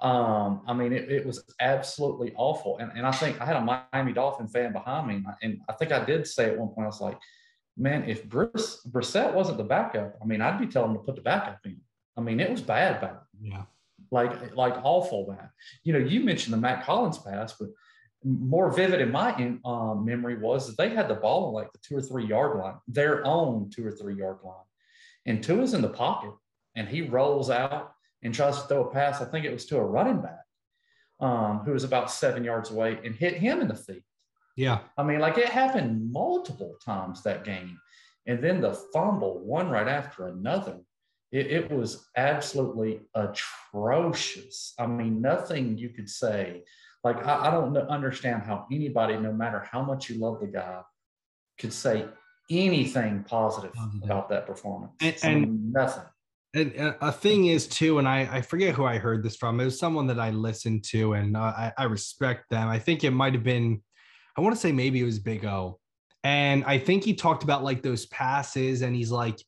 [0.00, 2.78] um, I mean, it, it, was absolutely awful.
[2.78, 3.60] And, and I think I had a
[3.92, 5.24] Miami Dolphin fan behind me.
[5.40, 7.18] And I think I did say at one point, I was like,
[7.76, 11.16] man, if Bruce Brissett wasn't the backup, I mean, I'd be telling him to put
[11.16, 11.80] the backup in.
[12.16, 13.18] I mean, it was bad, bad.
[13.40, 13.62] Yeah.
[14.10, 15.48] Like, like awful bad.
[15.84, 17.70] You know, you mentioned the Mack Hollins pass, but
[18.24, 21.72] more vivid in my in, um, memory was that they had the ball on like
[21.72, 24.54] the two or three yard line, their own two or three yard line.
[25.26, 26.32] And Tua's in the pocket
[26.76, 27.93] and he rolls out
[28.24, 29.20] and tries to throw a pass.
[29.20, 30.44] I think it was to a running back
[31.20, 34.02] um, who was about seven yards away and hit him in the feet.
[34.56, 34.80] Yeah.
[34.96, 37.78] I mean, like it happened multiple times that game.
[38.26, 40.78] And then the fumble, one right after another.
[41.30, 44.72] It, it was absolutely atrocious.
[44.78, 46.62] I mean, nothing you could say.
[47.02, 50.80] Like, I, I don't understand how anybody, no matter how much you love the guy,
[51.58, 52.06] could say
[52.50, 54.92] anything positive about that performance.
[55.00, 56.04] And, I mean, nothing
[56.54, 59.58] a thing is too, and I, I forget who I heard this from.
[59.60, 62.68] It was someone that I listened to, and uh, I, I respect them.
[62.68, 63.82] I think it might have been,
[64.36, 65.80] I want to say maybe it was Big O,
[66.22, 69.40] and I think he talked about like those passes, and he's like,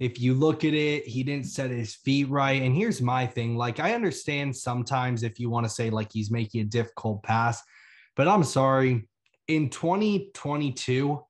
[0.00, 2.62] if you look at it, he didn't set his feet right.
[2.62, 6.30] And here's my thing: like I understand sometimes if you want to say like he's
[6.30, 7.62] making a difficult pass,
[8.16, 9.08] but I'm sorry,
[9.46, 11.20] in 2022,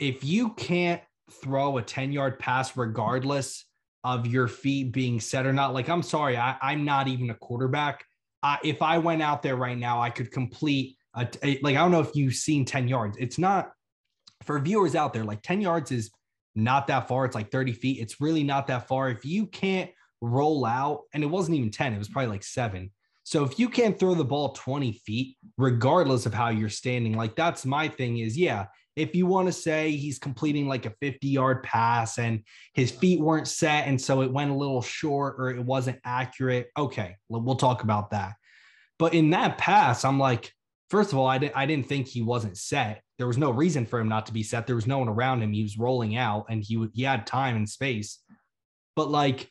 [0.00, 3.64] if you can't throw a 10 yard pass regardless
[4.04, 5.72] of your feet being set or not.
[5.72, 8.04] Like, I'm sorry, I, am not even a quarterback.
[8.42, 11.80] I, if I went out there right now, I could complete a, a, like I
[11.80, 13.16] don't know if you've seen 10 yards.
[13.18, 13.72] It's not
[14.42, 16.10] for viewers out there, like 10 yards is
[16.54, 17.24] not that far.
[17.24, 18.00] It's like 30 feet.
[18.00, 19.08] It's really not that far.
[19.08, 19.90] If you can't
[20.20, 22.90] roll out, and it wasn't even 10, it was probably like seven.
[23.22, 27.34] So if you can't throw the ball 20 feet, regardless of how you're standing, like
[27.34, 31.26] that's my thing is, yeah, if you want to say he's completing like a 50
[31.26, 32.42] yard pass and
[32.74, 36.68] his feet weren't set and so it went a little short or it wasn't accurate,
[36.76, 38.34] okay, we'll talk about that.
[38.98, 40.52] But in that pass, I'm like,
[40.90, 43.02] first of all, I didn't I didn't think he wasn't set.
[43.18, 44.66] There was no reason for him not to be set.
[44.66, 45.52] There was no one around him.
[45.52, 48.20] He was rolling out and he he had time and space.
[48.94, 49.50] But like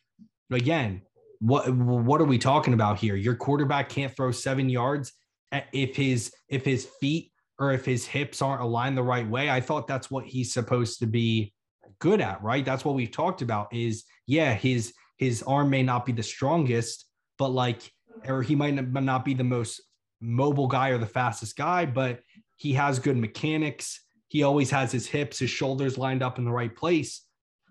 [0.51, 1.01] again,
[1.39, 3.17] what what are we talking about here?
[3.17, 5.11] Your quarterback can't throw 7 yards
[5.51, 7.32] eh, if his if his feet
[7.63, 9.49] or if his hips aren't aligned the right way.
[9.49, 11.53] I thought that's what he's supposed to be
[11.99, 12.65] good at, right?
[12.65, 17.05] That's what we've talked about is yeah, his his arm may not be the strongest,
[17.37, 17.91] but like
[18.27, 19.81] or he might not be the most
[20.21, 22.19] mobile guy or the fastest guy, but
[22.57, 24.01] he has good mechanics.
[24.27, 27.21] He always has his hips, his shoulders lined up in the right place.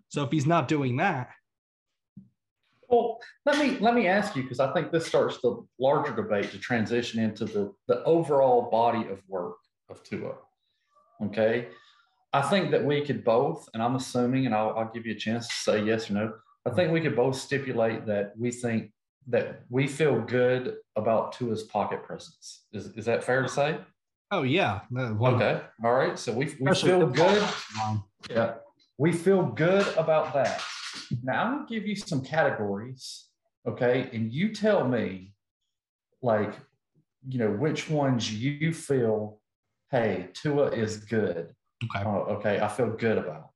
[0.09, 1.31] So if he's not doing that,
[2.93, 6.51] well, let me let me ask you because I think this starts the larger debate
[6.51, 9.57] to transition into the the overall body of work
[9.93, 10.35] of Tua.
[11.23, 11.69] Okay,
[12.33, 15.19] I think that we could both, and I'm assuming, and I'll, I'll give you a
[15.19, 16.33] chance to say yes or no.
[16.67, 18.93] I think we could both stipulate that we think
[19.29, 22.65] that we feel good about Tua's pocket presence.
[22.73, 23.79] Is, is that fair to say?
[24.33, 24.81] Oh yeah.
[24.97, 25.61] Okay.
[25.85, 26.19] All right.
[26.19, 27.47] So we, we feel good.
[28.31, 28.55] Yeah.
[28.99, 30.63] We feel good about that.
[31.23, 33.27] Now I'm gonna give you some categories.
[33.69, 34.09] Okay.
[34.13, 35.35] And you tell me
[36.23, 36.55] like,
[37.29, 39.39] you know, which ones you feel,
[39.93, 41.55] hey, Tua is good.
[41.85, 42.05] Okay.
[42.05, 42.61] Uh, okay.
[42.61, 43.51] I feel good about.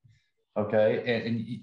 [0.57, 1.03] Okay.
[1.07, 1.61] And, and you,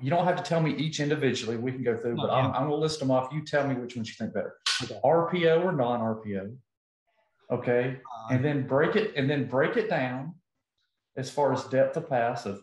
[0.00, 1.56] you, don't have to tell me each individually.
[1.56, 3.32] We can go through, but I'm, I'm going to list them off.
[3.32, 4.54] You tell me which ones you think better.
[4.84, 5.00] Okay.
[5.04, 6.54] RPO or non RPO.
[7.50, 7.96] Okay.
[7.96, 10.34] Uh, and then break it and then break it down
[11.16, 12.62] as far as depth of pass of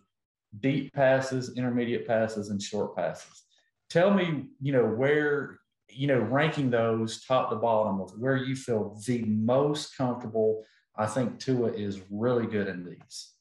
[0.60, 3.44] deep passes, intermediate passes, and short passes.
[3.90, 8.56] Tell me, you know, where, you know, ranking those top to bottom of where you
[8.56, 10.64] feel the most comfortable.
[10.96, 13.32] I think Tua is really good in these.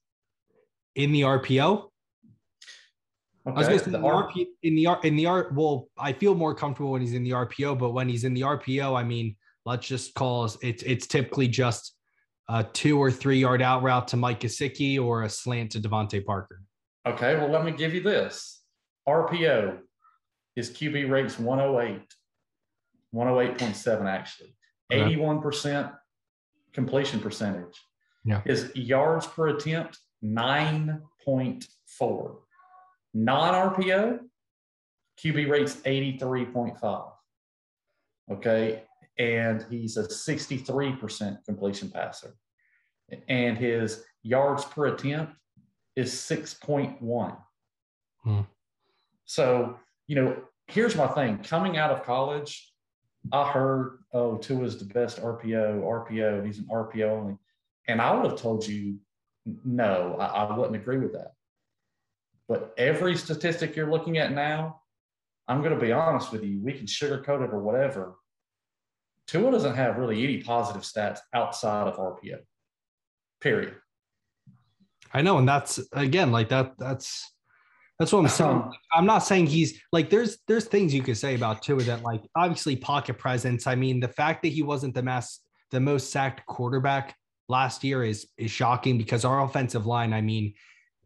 [0.95, 1.89] In the RPO?
[3.45, 3.57] Okay.
[3.57, 5.51] I was going to say the RP in the in the R.
[5.53, 8.43] Well, I feel more comfortable when he's in the RPO, but when he's in the
[8.43, 9.37] RPO, I mean,
[9.67, 10.57] let's just call it.
[10.63, 11.97] It's it's typically just
[12.49, 16.25] a two or three yard out route to Mike Gesicki or a slant to DeVante
[16.25, 16.63] Parker.
[17.07, 18.61] Okay, well, let me give you this.
[19.09, 19.79] RPO,
[20.55, 22.01] his QB rates 108,
[23.13, 24.55] 108.7 actually,
[24.93, 25.17] okay.
[25.17, 25.93] 81%
[26.73, 27.81] completion percentage.
[28.25, 28.43] Yeah.
[28.45, 32.37] His yards per attempt 9.4.
[33.15, 34.21] Non RPO,
[35.19, 37.13] QB rates 83.5.
[38.31, 38.83] Okay.
[39.19, 42.37] And he's a 63% completion passer.
[43.29, 45.35] And his yards per attempt
[45.97, 47.37] is 6.1.
[48.25, 48.41] Hmm.
[49.27, 52.72] So, you know, here's my thing coming out of college,
[53.31, 57.37] I heard, oh, Tua's the best RPO, RPO, he's an RPO only.
[57.87, 58.99] And I would have told you,
[59.65, 61.35] no, I, I wouldn't agree with that.
[62.49, 64.81] But every statistic you're looking at now,
[65.49, 68.17] I'm going to be honest with you, we can sugarcoat it or whatever.
[69.27, 72.41] Tua doesn't have really any positive stats outside of RPO,
[73.41, 73.77] period.
[75.15, 75.39] I know.
[75.39, 77.33] And that's, again, like that, that's,
[77.99, 78.73] that's what I'm saying.
[78.93, 82.23] I'm not saying he's like there's there's things you could say about Tua that like
[82.35, 83.67] obviously pocket presence.
[83.67, 87.17] I mean, the fact that he wasn't the mass the most sacked quarterback
[87.49, 90.55] last year is is shocking because our offensive line, I mean,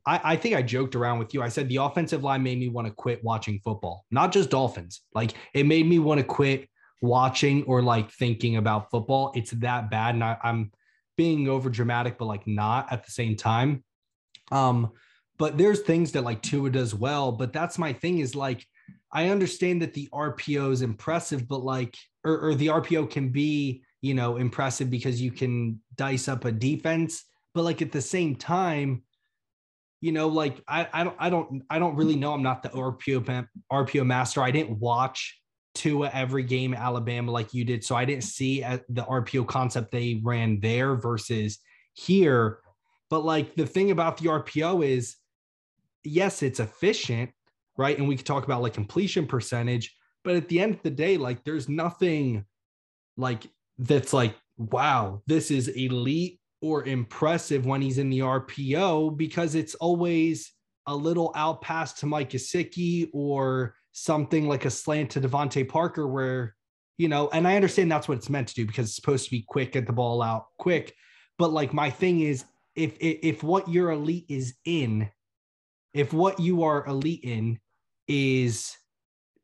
[0.06, 1.42] I, I think I joked around with you.
[1.42, 5.02] I said the offensive line made me want to quit watching football, not just Dolphins.
[5.14, 6.68] Like it made me want to quit
[7.02, 9.32] watching or like thinking about football.
[9.34, 10.14] It's that bad.
[10.14, 10.72] And I, I'm
[11.16, 13.84] being over dramatic, but like not at the same time.
[14.52, 14.92] Um,
[15.38, 18.66] but there's things that like Tua does well, but that's my thing is like
[19.12, 23.82] I understand that the RPO is impressive, but like or, or the RPO can be,
[24.00, 28.36] you know, impressive because you can dice up a defense, but like at the same
[28.36, 29.02] time,
[30.00, 32.32] you know, like I, I don't I don't I don't really know.
[32.32, 34.42] I'm not the RPO RPO master.
[34.42, 35.40] I didn't watch
[35.74, 39.90] Tua every game Alabama like you did, so I didn't see uh, the RPO concept
[39.92, 41.58] they ran there versus
[41.94, 42.58] here.
[43.08, 45.16] But like the thing about the RPO is,
[46.06, 47.30] yes, it's efficient,
[47.76, 47.98] right?
[47.98, 51.16] And we could talk about like completion percentage, but at the end of the day,
[51.16, 52.44] like there's nothing
[53.16, 53.46] like
[53.78, 59.74] that's like wow, this is elite or impressive when he's in the RPO because it's
[59.76, 60.52] always
[60.86, 66.06] a little out pass to Mike Gesicki or something like a slant to DeVante Parker
[66.06, 66.54] where,
[66.96, 69.30] you know, and I understand that's what it's meant to do because it's supposed to
[69.30, 70.94] be quick, get the ball out quick.
[71.38, 75.10] But like my thing is if if, if what your elite is in,
[75.96, 77.58] if what you are elite in
[78.06, 78.76] is,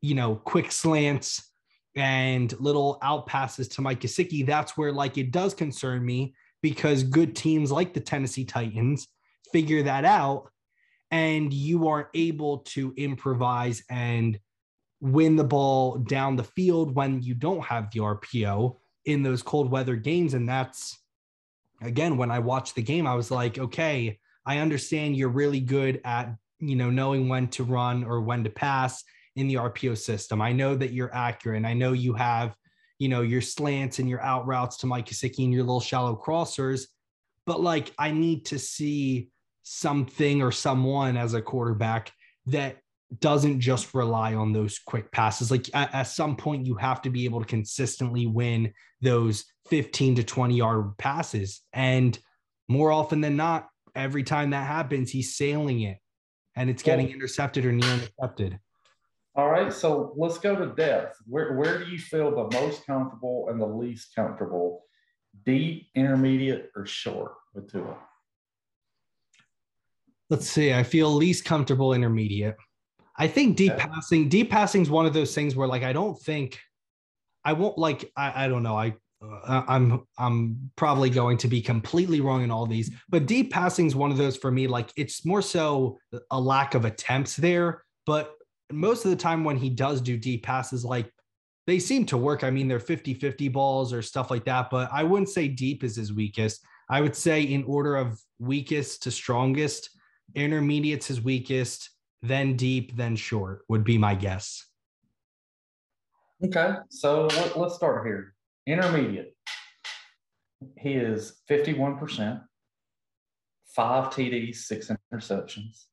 [0.01, 1.49] you know, quick slants
[1.95, 7.01] and little out passes to Mike Gesicki, that's where like it does concern me because
[7.01, 9.07] good teams like the Tennessee Titans
[9.51, 10.51] figure that out
[11.09, 14.39] and you are able to improvise and
[15.01, 19.71] win the ball down the field when you don't have the RPO in those cold
[19.71, 20.35] weather games.
[20.35, 20.99] And that's
[21.81, 25.99] again, when I watched the game, I was like, okay, I understand you're really good
[26.05, 29.03] at, you know, knowing when to run or when to pass
[29.35, 30.41] in the RPO system.
[30.41, 31.57] I know that you're accurate.
[31.57, 32.55] And I know you have
[33.03, 36.15] you know, your slants and your out routes to Mike Gesicki and your little shallow
[36.15, 36.85] crossers.
[37.45, 39.29] But like, I need to see
[39.63, 42.13] something or someone as a quarterback
[42.45, 42.77] that
[43.19, 45.51] doesn't just rely on those quick passes.
[45.51, 50.15] Like at, at, some point, you have to be able to consistently win those 15
[50.15, 51.61] to 20 yard passes.
[51.73, 52.17] And
[52.69, 55.97] more often than not, every time that happens, he's sailing it
[56.55, 58.59] and it's getting intercepted or near intercepted.
[59.35, 59.73] All right.
[59.73, 61.17] So let's go to depth.
[61.25, 64.83] Where, where do you feel the most comfortable and the least comfortable?
[65.45, 67.97] Deep, intermediate, or short with Tua?
[70.29, 70.73] Let's see.
[70.73, 72.55] I feel least comfortable intermediate.
[73.17, 76.19] I think deep passing, deep passing is one of those things where like I don't
[76.19, 76.59] think
[77.43, 78.77] I won't like I, I don't know.
[78.77, 83.51] I Uh, I'm I'm probably going to be completely wrong in all these, but deep
[83.51, 84.67] passing is one of those for me.
[84.67, 85.97] Like it's more so
[86.31, 88.33] a lack of attempts there, but
[88.71, 91.11] most of the time when he does do deep passes, like
[91.67, 92.43] they seem to work.
[92.43, 95.83] I mean, they're 50 50 balls or stuff like that, but I wouldn't say deep
[95.83, 96.65] is his weakest.
[96.89, 99.89] I would say, in order of weakest to strongest,
[100.35, 101.89] intermediate's his weakest,
[102.21, 104.65] then deep, then short would be my guess.
[106.43, 108.32] Okay, so let, us start here.
[108.65, 109.35] Intermediate.
[110.77, 112.41] He is 51%,
[113.67, 115.85] five TDs, six interceptions,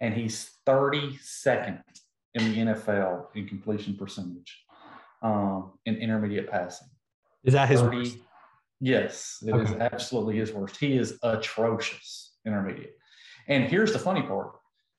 [0.00, 1.82] and he's 32nd
[2.34, 4.62] in the NFL in completion percentage
[5.22, 6.88] um, in intermediate passing.
[7.44, 8.16] Is that his 30, worst?
[8.80, 9.72] Yes, it okay.
[9.72, 10.76] is absolutely his worst.
[10.76, 12.94] He is atrocious intermediate.
[13.48, 14.52] And here's the funny part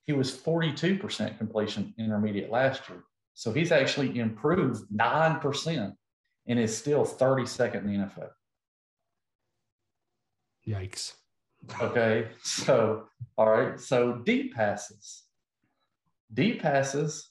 [0.04, 3.04] he was 42% completion intermediate last year.
[3.32, 5.92] So he's actually improved 9%
[6.46, 8.30] and is still 32nd in the NFL.
[10.66, 11.14] Yikes.
[11.80, 12.28] Okay.
[12.42, 13.04] So,
[13.36, 13.80] all right.
[13.80, 15.24] So deep passes.
[16.32, 17.30] Deep passes,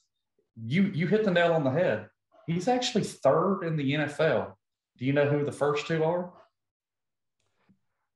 [0.62, 2.08] you you hit the nail on the head.
[2.46, 4.52] He's actually third in the NFL.
[4.98, 6.32] Do you know who the first two are?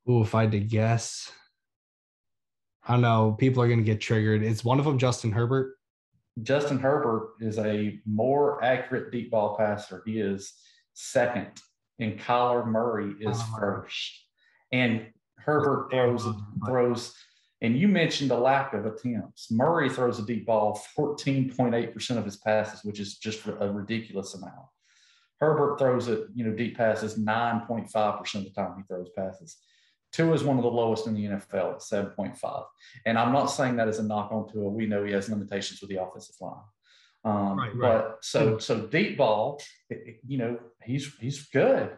[0.07, 1.30] Oh, if I had to guess,
[2.86, 3.36] I don't know.
[3.38, 4.42] People are going to get triggered.
[4.42, 5.74] Is one of them Justin Herbert?
[6.42, 10.03] Justin Herbert is a more accurate deep ball passer.
[10.07, 10.55] He is
[10.99, 11.49] second,
[12.01, 14.24] and Kyler Murray is first.
[14.72, 15.07] And
[15.38, 16.26] Herbert throws
[16.66, 17.14] throws,
[17.62, 19.51] and you mentioned the lack of attempts.
[19.51, 24.66] Murray throws a deep ball 14.8% of his passes, which is just a ridiculous amount.
[25.40, 29.57] Herbert throws it, you know, deep passes 9.5% of the time he throws passes.
[30.11, 32.64] Tua is one of the lowest in the NFL at 7.5.
[33.07, 34.68] And I'm not saying that as a knock on Tua.
[34.68, 36.57] We know he has limitations with the offensive line.
[37.28, 38.02] Um, right, right.
[38.02, 39.60] But so so deep ball,
[40.26, 41.90] you know, he's he's good.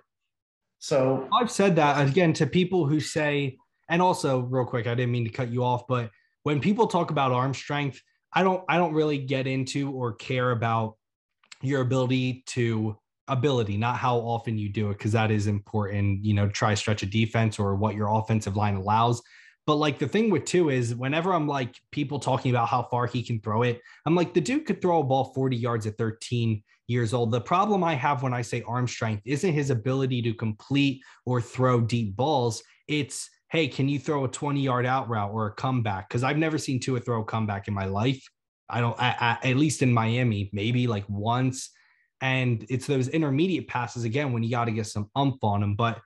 [0.79, 3.59] So I've said that again to people who say,
[3.89, 6.11] and also real quick, I didn't mean to cut you off, but
[6.43, 8.01] when people talk about arm strength,
[8.33, 10.97] I don't I don't really get into or care about
[11.63, 12.97] your ability to
[13.29, 16.25] ability, not how often you do it, because that is important.
[16.25, 19.23] You know, try stretch a defense or what your offensive line allows.
[19.67, 23.07] But like the thing with Tua is whenever I'm like people talking about how far
[23.07, 25.99] he can throw it, I'm like the dude could throw a ball 40 yards at
[25.99, 27.31] 13 years old.
[27.31, 31.41] The problem I have when I say arm strength isn't his ability to complete or
[31.41, 32.63] throw deep balls.
[32.89, 36.09] It's hey, can you throw a 20 yard out route or a comeback?
[36.09, 38.23] Because I've never seen two Tua throw a comeback in my life.
[38.69, 41.71] I don't, I, I, at least in Miami, maybe like once
[42.21, 45.75] and it's those intermediate passes again when you got to get some ump on them.
[45.75, 46.01] But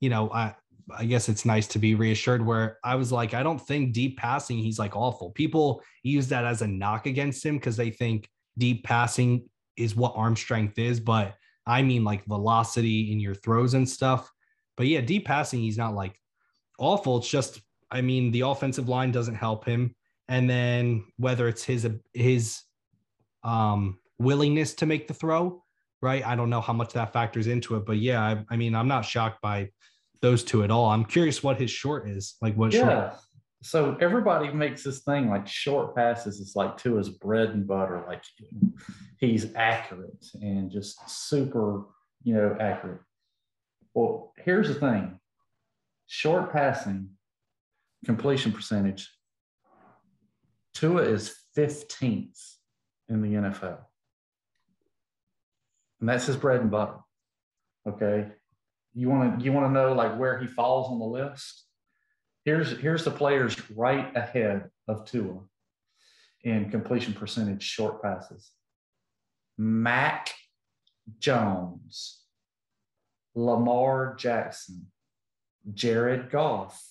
[0.00, 0.54] you know, I
[0.96, 4.18] I guess it's nice to be reassured where I was like, I don't think deep
[4.18, 5.30] passing, he's like awful.
[5.30, 8.28] People use that as a knock against him because they think
[8.58, 11.34] deep passing is what arm strength is, but
[11.66, 14.30] I mean like velocity in your throws and stuff.
[14.76, 16.14] But yeah, deep passing, he's not like
[16.78, 17.18] awful.
[17.18, 17.60] It's just,
[17.90, 19.94] I mean, the offensive line doesn't help him.
[20.28, 22.62] And then whether it's his his
[23.42, 25.64] um willingness to make the throw,
[26.02, 26.24] right?
[26.24, 28.88] I don't know how much that factors into it, but yeah, I, I mean, I'm
[28.88, 29.70] not shocked by
[30.22, 30.90] those two at all.
[30.90, 32.80] I'm curious what his short is, like what yeah.
[32.80, 33.14] short.
[33.62, 38.04] So everybody makes this thing like short passes is like to his bread and butter.
[38.06, 38.22] Like
[39.18, 41.84] he's accurate and just super,
[42.22, 43.02] you know, accurate.
[43.92, 45.18] Well, here's the thing:
[46.06, 47.10] short passing
[48.04, 49.10] completion percentage.
[50.72, 52.38] Tua is 15th
[53.08, 53.78] in the NFL
[56.00, 56.96] and that's his bread and butter.
[57.86, 58.26] Okay.
[58.94, 61.64] You want to you want to know like where he falls on the list?
[62.44, 65.40] Here's here's the players right ahead of Tua
[66.42, 68.50] in completion percentage short passes.
[69.58, 70.32] Mac
[71.18, 72.20] Jones,
[73.34, 74.86] Lamar Jackson,
[75.74, 76.82] Jared Goff,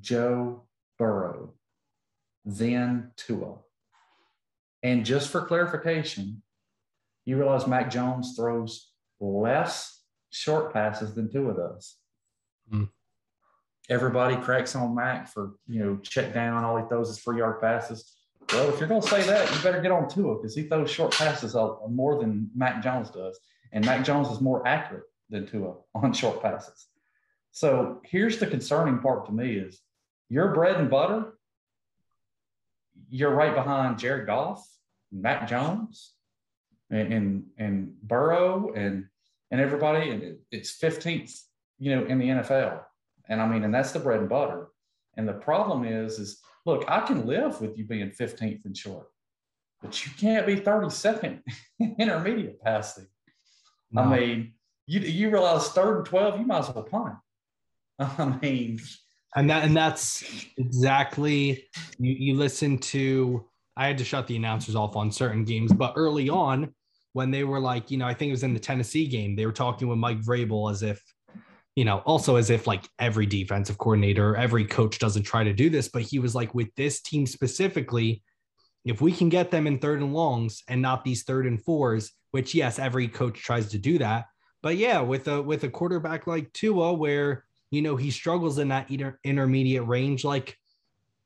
[0.00, 0.64] Joe
[0.98, 1.54] Burrow,
[2.44, 3.56] then Tua.
[4.82, 6.42] And just for clarification,
[7.24, 8.92] you realize Mac Jones throws
[9.24, 11.96] less short passes than Tua does.
[12.72, 12.88] Mm.
[13.90, 17.60] everybody cracks on Mac for you know check down, all he throws is three yard
[17.60, 18.16] passes.
[18.52, 20.90] Well, if you're going to say that, you better get on Tua because he throws
[20.90, 21.54] short passes
[21.88, 23.38] more than Mac Jones does,
[23.72, 26.86] and Mac Jones is more accurate than Tua on short passes.
[27.52, 29.80] So here's the concerning part to me: is
[30.28, 31.34] your bread and butter.
[33.10, 34.66] You're right behind Jared Goff,
[35.12, 36.14] Mac Jones,
[36.90, 39.06] and and, and Burrow, and
[39.54, 41.42] and everybody, and it's 15th,
[41.78, 42.80] you know, in the NFL.
[43.28, 44.66] And I mean, and that's the bread and butter.
[45.16, 49.06] And the problem is, is look, I can live with you being 15th and short,
[49.80, 51.40] but you can't be 32nd
[52.00, 53.06] intermediate passing.
[53.92, 54.02] No.
[54.02, 54.54] I mean,
[54.88, 57.14] you you realize third and 12, you might as well punt.
[58.00, 58.80] I mean,
[59.36, 60.24] and that and that's
[60.56, 61.68] exactly
[62.00, 63.44] you, you listen to
[63.76, 66.74] I had to shut the announcers off on certain games, but early on,
[67.14, 69.46] when they were like, you know, I think it was in the Tennessee game, they
[69.46, 71.02] were talking with Mike Vrabel as if
[71.76, 75.68] you know, also as if like every defensive coordinator, every coach doesn't try to do
[75.68, 78.22] this, but he was like, with this team specifically,
[78.84, 82.12] if we can get them in third and longs and not these third and fours,
[82.30, 84.26] which yes, every coach tries to do that.
[84.62, 88.68] But yeah, with a with a quarterback like Tua, where you know he struggles in
[88.68, 90.56] that inter- intermediate range, like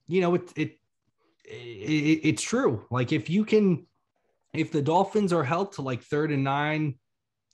[0.07, 0.79] you know, it, it
[1.45, 2.85] it it's true.
[2.91, 3.87] Like if you can,
[4.59, 6.97] if the Dolphins are held to like third and nine,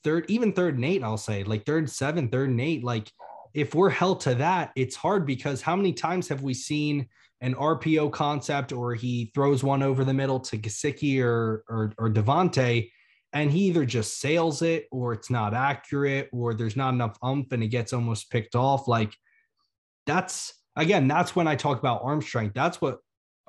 [0.02, 2.82] third, even third and eight, I'll say like third, and seven, third and eight.
[2.82, 3.10] Like
[3.52, 7.06] if we're held to that, it's hard because how many times have we seen
[7.42, 12.12] an RPO concept or he throws one over the middle to Gesicki or, or, or
[13.34, 17.52] and he either just sails it or it's not accurate or there's not enough umph
[17.52, 18.88] and it gets almost picked off.
[18.88, 19.12] Like
[20.06, 22.54] that's again, that's when I talk about arm strength.
[22.54, 23.00] That's what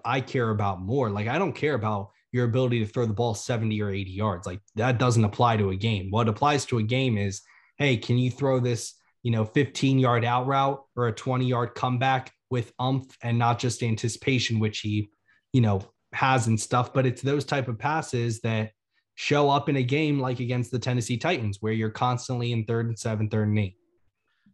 [0.03, 1.09] I care about more.
[1.09, 4.47] Like I don't care about your ability to throw the ball 70 or 80 yards.
[4.47, 6.11] Like that doesn't apply to a game.
[6.11, 7.41] What applies to a game is,
[7.77, 11.75] hey, can you throw this, you know, 15 yard out route or a 20 yard
[11.75, 15.09] comeback with umph and not just anticipation, which he,
[15.53, 15.81] you know,
[16.13, 16.93] has and stuff.
[16.93, 18.71] But it's those type of passes that
[19.15, 22.87] show up in a game like against the Tennessee Titans, where you're constantly in third
[22.87, 23.75] and seven, third and eight.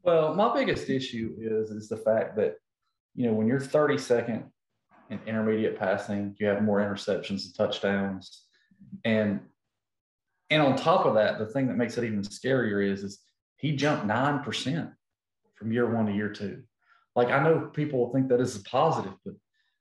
[0.03, 2.55] Well, my biggest issue is is the fact that,
[3.15, 4.43] you know, when you're 32nd
[5.11, 6.35] in intermediate passing.
[6.39, 8.45] You have more interceptions and touchdowns.
[9.05, 9.41] And
[10.49, 13.19] and on top of that, the thing that makes it even scarier is, is
[13.55, 14.91] he jumped 9%
[15.55, 16.63] from year one to year two.
[17.15, 19.35] Like I know people think that is a positive, but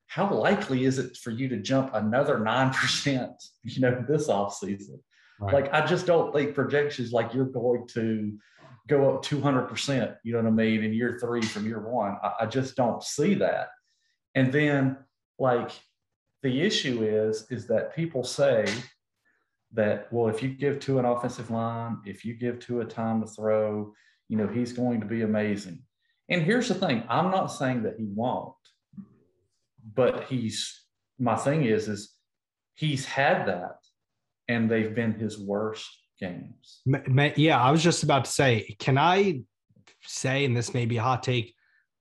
[0.06, 3.32] how likely is it for you to jump another 9%,
[3.64, 5.00] you know, this offseason?
[5.40, 5.54] Right.
[5.54, 8.38] Like I just don't think projections like you're going to
[8.88, 12.16] go up 200%, you know what I mean, in year three from year one.
[12.22, 13.68] I, I just don't see that.
[14.34, 14.98] And then
[15.40, 15.72] like
[16.42, 18.66] the issue is is that people say
[19.72, 23.20] that well if you give Tua an offensive line if you give Tua a time
[23.22, 23.92] to throw
[24.28, 25.82] you know he's going to be amazing.
[26.28, 28.54] And here's the thing i'm not saying that he won't
[29.94, 30.84] but he's
[31.18, 32.14] my thing is is
[32.74, 33.78] he's had that
[34.46, 35.88] and they've been his worst
[36.18, 36.82] games.
[37.36, 39.40] Yeah i was just about to say can i
[40.04, 41.54] say and this may be a hot take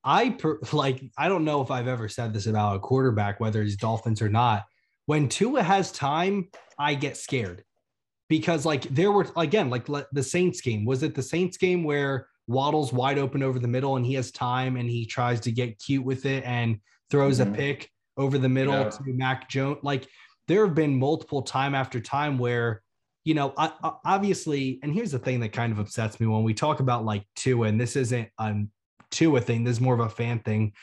[0.03, 3.63] I per, like I don't know if I've ever said this about a quarterback, whether
[3.63, 4.65] he's Dolphins or not.
[5.05, 7.63] When Tua has time, I get scared
[8.27, 10.85] because like there were again like the Saints game.
[10.85, 14.31] Was it the Saints game where Waddle's wide open over the middle and he has
[14.31, 16.79] time and he tries to get cute with it and
[17.09, 17.53] throws mm-hmm.
[17.53, 18.89] a pick over the middle yeah.
[18.89, 19.79] to Mac Jones?
[19.81, 20.07] Like
[20.47, 22.81] there have been multiple time after time where
[23.25, 26.43] you know, I, I, obviously, and here's the thing that kind of upsets me when
[26.43, 28.71] we talk about like Tua, and this isn't um,
[29.11, 29.63] Tua thing.
[29.63, 30.73] This is more of a fan thing.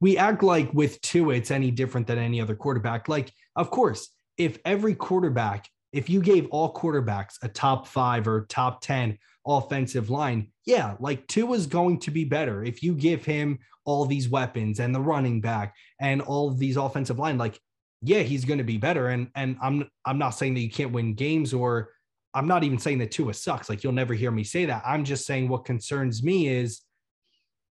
[0.00, 3.08] We act like with Tua, it's any different than any other quarterback.
[3.08, 8.46] Like, of course, if every quarterback, if you gave all quarterbacks a top five or
[8.46, 12.64] top 10 offensive line, yeah, like Tua is going to be better.
[12.64, 17.18] If you give him all these weapons and the running back and all these offensive
[17.18, 17.58] line, like,
[18.02, 19.08] yeah, he's going to be better.
[19.08, 21.90] And and I'm I'm not saying that you can't win games or
[22.34, 23.68] I'm not even saying that Tua sucks.
[23.68, 24.82] Like you'll never hear me say that.
[24.84, 26.82] I'm just saying what concerns me is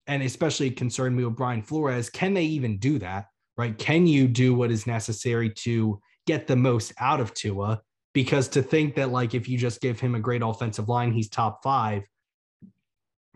[0.06, 2.10] and especially concerned me with Brian Flores.
[2.10, 3.26] Can they even do that?
[3.56, 3.76] Right?
[3.76, 7.80] Can you do what is necessary to get the most out of Tua?
[8.12, 11.28] Because to think that like if you just give him a great offensive line, he's
[11.28, 12.04] top five.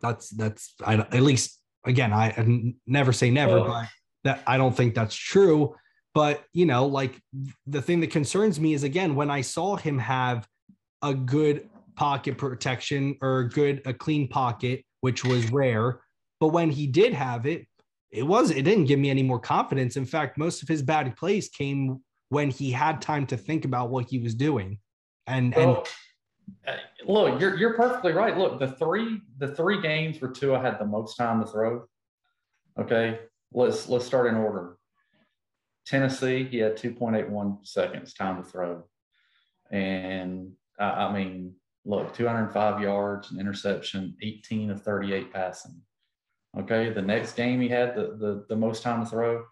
[0.00, 3.66] That's that's I, at least again I, I never say never, oh.
[3.66, 3.88] but
[4.24, 5.74] that I don't think that's true.
[6.14, 7.20] But you know, like
[7.66, 10.46] the thing that concerns me is again when I saw him have
[11.02, 16.00] a good pocket protection or good a clean pocket, which was rare
[16.40, 17.66] but when he did have it,
[18.10, 19.96] it was it didn't give me any more confidence.
[19.96, 23.90] In fact, most of his bad plays came when he had time to think about
[23.90, 24.78] what he was doing.
[25.26, 25.86] And well,
[26.66, 28.36] and uh, look, you're you're perfectly right.
[28.36, 31.86] Look, the three the three games where Tua had the most time to throw,
[32.78, 33.18] Okay,
[33.52, 34.76] let's let's start in order.
[35.86, 38.84] Tennessee, he had 2.81 seconds time to throw,
[39.70, 45.80] and I, I mean, look, 205 yards, an interception, 18 of 38 passing.
[46.58, 49.44] Okay, the next game he had the the, the most time to throw,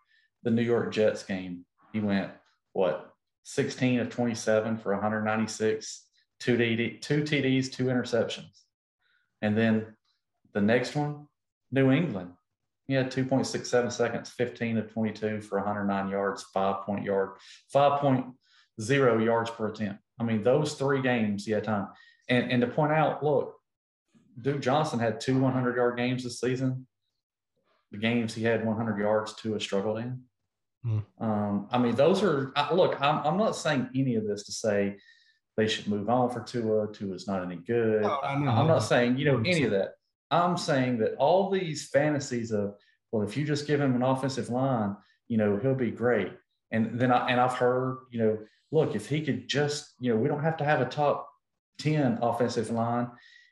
[0.42, 1.64] the New York Jets game.
[1.92, 2.30] He went
[2.72, 3.12] what
[3.44, 6.06] 16 of 27 for 196,
[6.38, 8.64] two, DD, two TDs, two interceptions.
[9.40, 9.96] And then
[10.52, 11.28] the next one,
[11.70, 12.32] New England.
[12.86, 17.30] He had 2.67 seconds, 15 of 22 for 109 yards, five point yard,
[17.74, 20.00] 5.0 yards per attempt.
[20.18, 21.88] I mean, those three games he had time.
[22.28, 23.57] And, and to point out, look,
[24.40, 26.86] Duke Johnson had two 100 yard games this season.
[27.90, 30.22] The games he had 100 yards, Tua has struggled in.
[30.86, 31.04] Mm.
[31.20, 33.00] Um, I mean, those are look.
[33.00, 34.96] I'm, I'm not saying any of this to say
[35.56, 36.92] they should move on for Tua.
[36.92, 38.02] Tua is not any good.
[38.02, 39.94] No, I'm not saying you know any of that.
[40.30, 42.74] I'm saying that all these fantasies of
[43.10, 46.32] well, if you just give him an offensive line, you know he'll be great.
[46.70, 48.38] And then I and I've heard you know
[48.70, 51.28] look if he could just you know we don't have to have a top
[51.78, 53.08] ten offensive line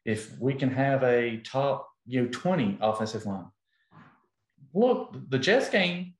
[0.06, 3.46] if we can have a top you know 20 offensive line.
[4.72, 6.14] Look, the Jets game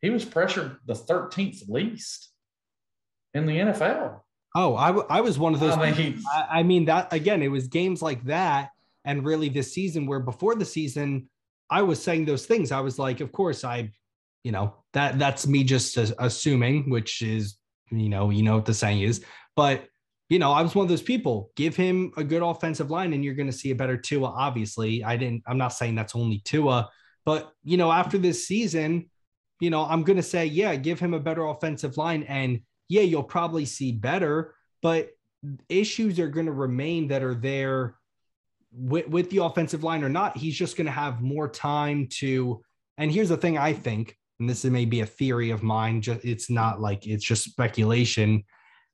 [0.00, 2.30] he was pressured the 13th least
[3.34, 4.20] in the NFL.
[4.54, 5.76] Oh, I, w- I was one of those.
[5.76, 8.70] I mean, I, I mean, that again, it was games like that.
[9.04, 11.28] And really this season, where before the season,
[11.70, 12.72] I was saying those things.
[12.72, 13.90] I was like, of course, I,
[14.44, 17.56] you know, that that's me just assuming, which is,
[17.90, 19.24] you know, you know what the saying is.
[19.56, 19.86] But,
[20.28, 21.50] you know, I was one of those people.
[21.56, 24.28] Give him a good offensive line and you're going to see a better Tua.
[24.28, 26.90] Obviously, I didn't, I'm not saying that's only Tua,
[27.24, 29.10] but, you know, after this season,
[29.60, 32.24] you know, I'm going to say, yeah, give him a better offensive line.
[32.24, 35.10] And yeah, you'll probably see better, but
[35.68, 37.96] issues are going to remain that are there
[38.70, 40.36] with, with the offensive line or not.
[40.36, 42.62] He's just going to have more time to.
[42.98, 46.24] And here's the thing I think, and this may be a theory of mine, just,
[46.24, 48.44] it's not like it's just speculation.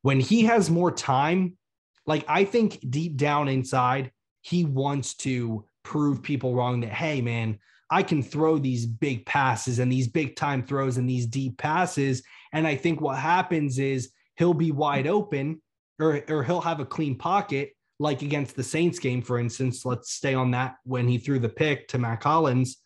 [0.04, 1.56] When he has more time,
[2.04, 7.58] like I think deep down inside, he wants to prove people wrong that, hey, man,
[7.90, 12.22] I can throw these big passes and these big time throws and these deep passes.
[12.52, 15.62] And I think what happens is he'll be wide open
[15.98, 19.86] or, or he'll have a clean pocket, like against the Saints game, for instance.
[19.86, 22.76] Let's stay on that when he threw the pick to Mack Hollins.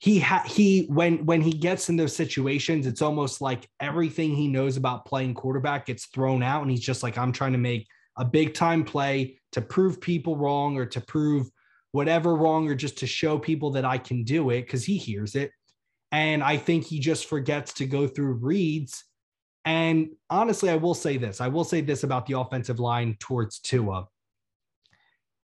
[0.00, 4.48] He ha- he when when he gets in those situations, it's almost like everything he
[4.48, 7.86] knows about playing quarterback gets thrown out, and he's just like, I'm trying to make
[8.16, 11.48] a big time play to prove people wrong or to prove
[11.92, 15.34] whatever wrong or just to show people that I can do it because he hears
[15.34, 15.50] it.
[16.12, 19.04] And I think he just forgets to go through reads.
[19.64, 23.58] And honestly, I will say this I will say this about the offensive line towards
[23.58, 24.06] Tua.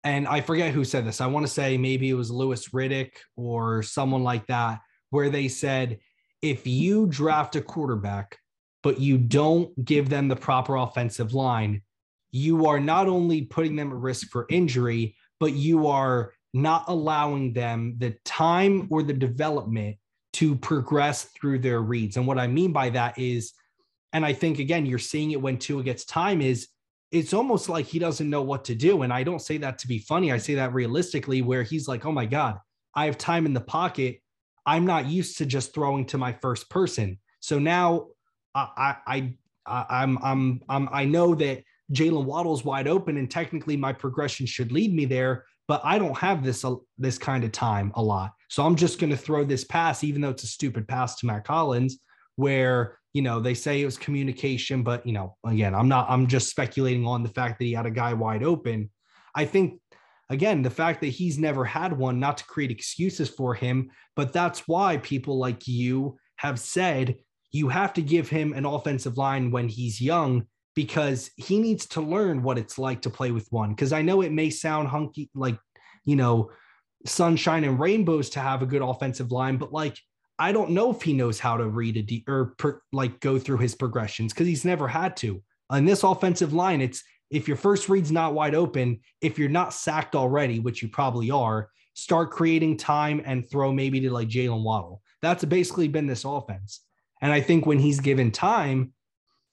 [0.04, 1.22] And I forget who said this.
[1.22, 4.82] I want to say maybe it was Louis Riddick or someone like that,
[5.12, 6.00] where they said,
[6.42, 8.38] if you draft a quarterback,
[8.82, 11.82] but you don't give them the proper offensive line,
[12.32, 17.54] you are not only putting them at risk for injury, but you are not allowing
[17.54, 19.96] them the time or the development
[20.34, 22.18] to progress through their reads.
[22.18, 23.54] And what I mean by that is,
[24.12, 26.68] and I think again, you're seeing it when Tua gets time is
[27.14, 29.04] it's almost like he doesn't know what to do.
[29.04, 30.32] And I don't say that to be funny.
[30.32, 32.58] I say that realistically, where he's like, oh my God,
[32.96, 34.20] I have time in the pocket.
[34.66, 37.20] I'm not used to just throwing to my first person.
[37.40, 38.08] So now
[38.56, 39.34] I I
[39.66, 44.48] I I'm I'm, I'm I know that Jaylen Waddle's wide open, and technically my progression
[44.48, 45.46] should lead me there.
[45.68, 49.00] But I don't have this uh, this kind of time a lot, so I'm just
[49.00, 52.00] going to throw this pass, even though it's a stupid pass to Mack Hollins,
[52.38, 56.08] where you know they say it was communication, but you know again, I'm not.
[56.10, 58.90] I'm just speculating on the fact that he had a guy wide open.
[59.36, 59.80] I think
[60.30, 64.34] again the fact that he's never had one, not to create excuses for him, but
[64.34, 67.16] that's why people like you have said
[67.54, 70.46] you have to give him an offensive line when he's young
[70.76, 73.70] because he needs to learn what it's like to play with one.
[73.70, 75.58] Because I know it may sound hunky, like,
[76.04, 76.50] you know,
[77.06, 79.98] sunshine and rainbows to have a good offensive line, but like,
[80.44, 83.40] I don't know if he knows how to read a D or per, like go
[83.40, 85.42] through his progressions because he's never had to.
[85.70, 89.74] On this offensive line, it's if your first read's not wide open, if you're not
[89.74, 94.64] sacked already, which you probably are, start creating time and throw maybe to like Jaylen
[94.64, 95.02] Waddle.
[95.22, 96.82] That's basically been this offense.
[97.22, 98.92] And I think when he's given time,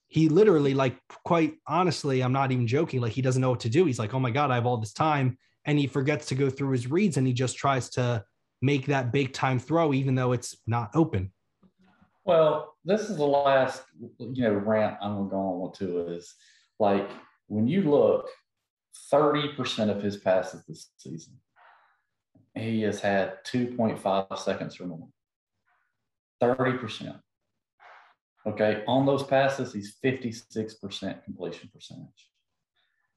[0.08, 3.68] he literally like quite honestly i'm not even joking like he doesn't know what to
[3.68, 6.34] do he's like oh my god i have all this time and he forgets to
[6.34, 8.24] go through his reads and he just tries to
[8.62, 11.30] make that big time throw even though it's not open
[12.24, 13.82] well this is the last
[14.18, 16.34] you know rant i'm going to go on to is
[16.78, 17.08] like
[17.48, 18.28] when you look
[19.12, 21.34] 30% of his passes this season
[22.54, 25.08] he has had 2.5 seconds or more.
[26.42, 27.20] 30%.
[28.46, 28.82] Okay.
[28.86, 32.28] On those passes, he's 56% completion percentage.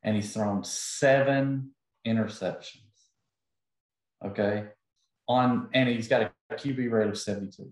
[0.03, 1.71] And he's thrown seven
[2.05, 2.79] interceptions.
[4.25, 4.65] Okay.
[5.27, 7.71] On and he's got a QB rate of 72.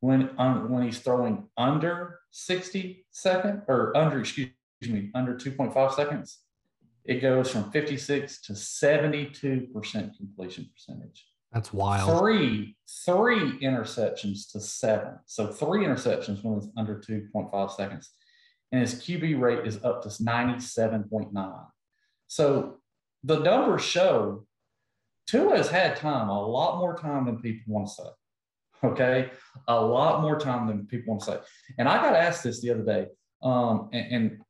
[0.00, 4.50] When um, when he's throwing under 60 second or under, excuse
[4.82, 6.40] me, under 2.5 seconds,
[7.04, 11.26] it goes from 56 to 72% completion percentage.
[11.52, 12.18] That's wild.
[12.18, 15.18] Three, three interceptions to seven.
[15.26, 18.10] So three interceptions when it's under 2.5 seconds.
[18.70, 21.66] And his QB rate is up to 97.9.
[22.28, 22.78] So
[23.22, 24.46] the numbers show
[25.32, 28.08] Tua has had time, a lot more time than people want to say.
[28.84, 29.30] Okay.
[29.68, 31.38] A lot more time than people want to say.
[31.78, 33.06] And I got asked this the other day.
[33.42, 34.40] Um, and, and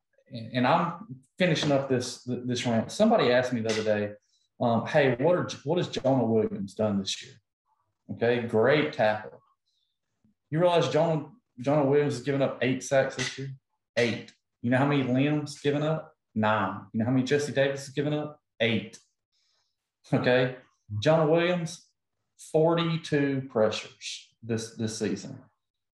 [0.55, 2.91] and I'm finishing up this this rant.
[2.91, 4.13] Somebody asked me the other day,
[4.61, 7.35] um, "Hey, what are what has Jonah Williams done this year?"
[8.13, 9.41] Okay, great tackle.
[10.51, 11.27] You realize Jonah
[11.61, 13.51] Jonah Williams has given up eight sacks this year.
[13.97, 14.33] Eight.
[14.63, 16.13] You know how many Liam's given up?
[16.35, 16.81] Nine.
[16.93, 18.41] You know how many Jesse Davis has given up?
[18.61, 18.99] Eight.
[20.13, 20.57] Okay,
[21.01, 21.87] Jonah Williams,
[22.53, 25.39] forty-two pressures this this season.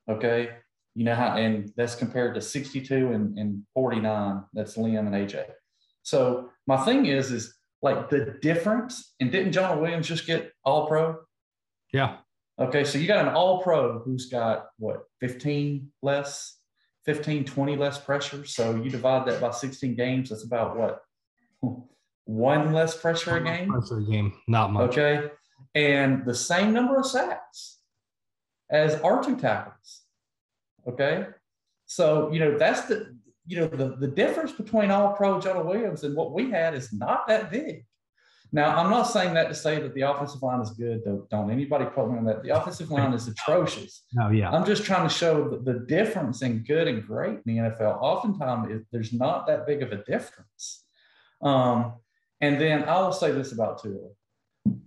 [0.09, 0.49] Okay,
[0.97, 4.43] you know how, and that's compared to 62 and, and 49.
[4.53, 5.45] That's Liam and AJ.
[6.01, 9.13] So my thing is, is like the difference.
[9.19, 11.17] And didn't Jonah Williams just get all pro?
[11.93, 12.17] Yeah.
[12.59, 12.83] Okay.
[12.83, 16.57] So you got an all pro who's got what, 15 less,
[17.05, 18.43] 15, 20 less pressure.
[18.45, 20.29] So you divide that by 16 games.
[20.29, 21.03] That's about what?
[22.27, 23.69] One less pressure a game?
[23.69, 24.33] Pressure a game.
[24.47, 24.97] Not much.
[24.97, 25.29] Okay.
[25.75, 27.79] And the same number of sacks
[28.69, 30.01] as our two tackles.
[30.87, 31.27] Okay.
[31.85, 36.03] So, you know, that's the, you know, the, the difference between all pro Jonah Williams
[36.03, 37.85] and what we had is not that big.
[38.51, 41.03] Now, I'm not saying that to say that the offensive line is good.
[41.03, 42.43] Don't, don't anybody quote me on that.
[42.43, 44.03] The offensive line is atrocious.
[44.19, 44.49] Oh, yeah.
[44.49, 48.01] I'm just trying to show the, the difference in good and great in the NFL.
[48.01, 50.85] Oftentimes, it, there's not that big of a difference.
[51.41, 51.93] Um,
[52.41, 54.09] and then I will say this about Tua.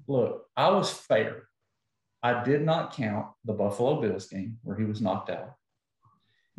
[0.06, 1.48] Look, I was fair.
[2.22, 5.54] I did not count the Buffalo Bills game where he was knocked out.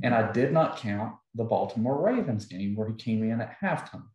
[0.04, 4.08] And I did not count the Baltimore Ravens game where he came in at halftime.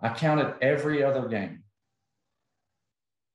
[0.00, 1.64] I counted every other game.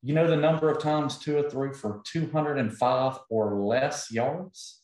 [0.04, 4.82] You know the number of times Tua threw for 205 or less yards?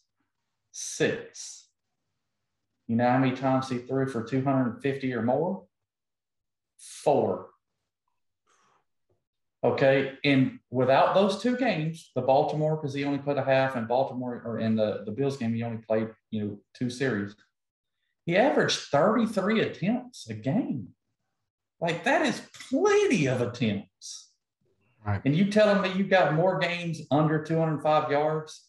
[0.72, 1.70] Six.
[2.88, 5.66] You know how many times he threw for 250 or more?
[6.78, 7.49] Four.
[9.63, 10.13] Okay.
[10.23, 14.41] And without those two games, the Baltimore, because he only played a half, and Baltimore,
[14.45, 17.36] or in the, the Bills game, he only played, you know, two series.
[18.25, 20.89] He averaged 33 attempts a game.
[21.80, 24.32] Like that is plenty of attempts.
[25.05, 25.21] Right.
[25.23, 28.67] And you telling me you got more games under 205 yards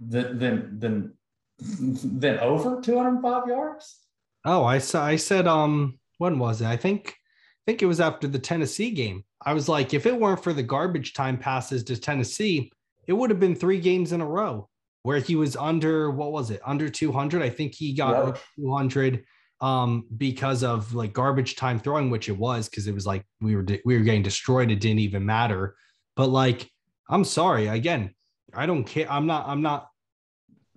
[0.00, 1.12] than than than,
[1.58, 4.00] than over 205 yards?
[4.44, 6.66] Oh, I saw I said um when was it?
[6.66, 9.24] I think I think it was after the Tennessee game.
[9.44, 12.70] I was like, if it weren't for the garbage time passes to Tennessee,
[13.06, 14.68] it would have been three games in a row
[15.02, 16.60] where he was under what was it?
[16.64, 18.38] Under 200 i think he got Yep.
[18.58, 19.24] 200
[19.60, 23.56] um because of like garbage time throwing which it was because it was like we
[23.56, 24.70] were we were getting destroyed.
[24.70, 25.76] It didn't even matter.
[26.16, 26.68] But like
[27.08, 27.68] i'm sorry.
[27.68, 28.14] Again
[28.54, 29.10] i don't care.
[29.10, 29.88] I'm not i'm not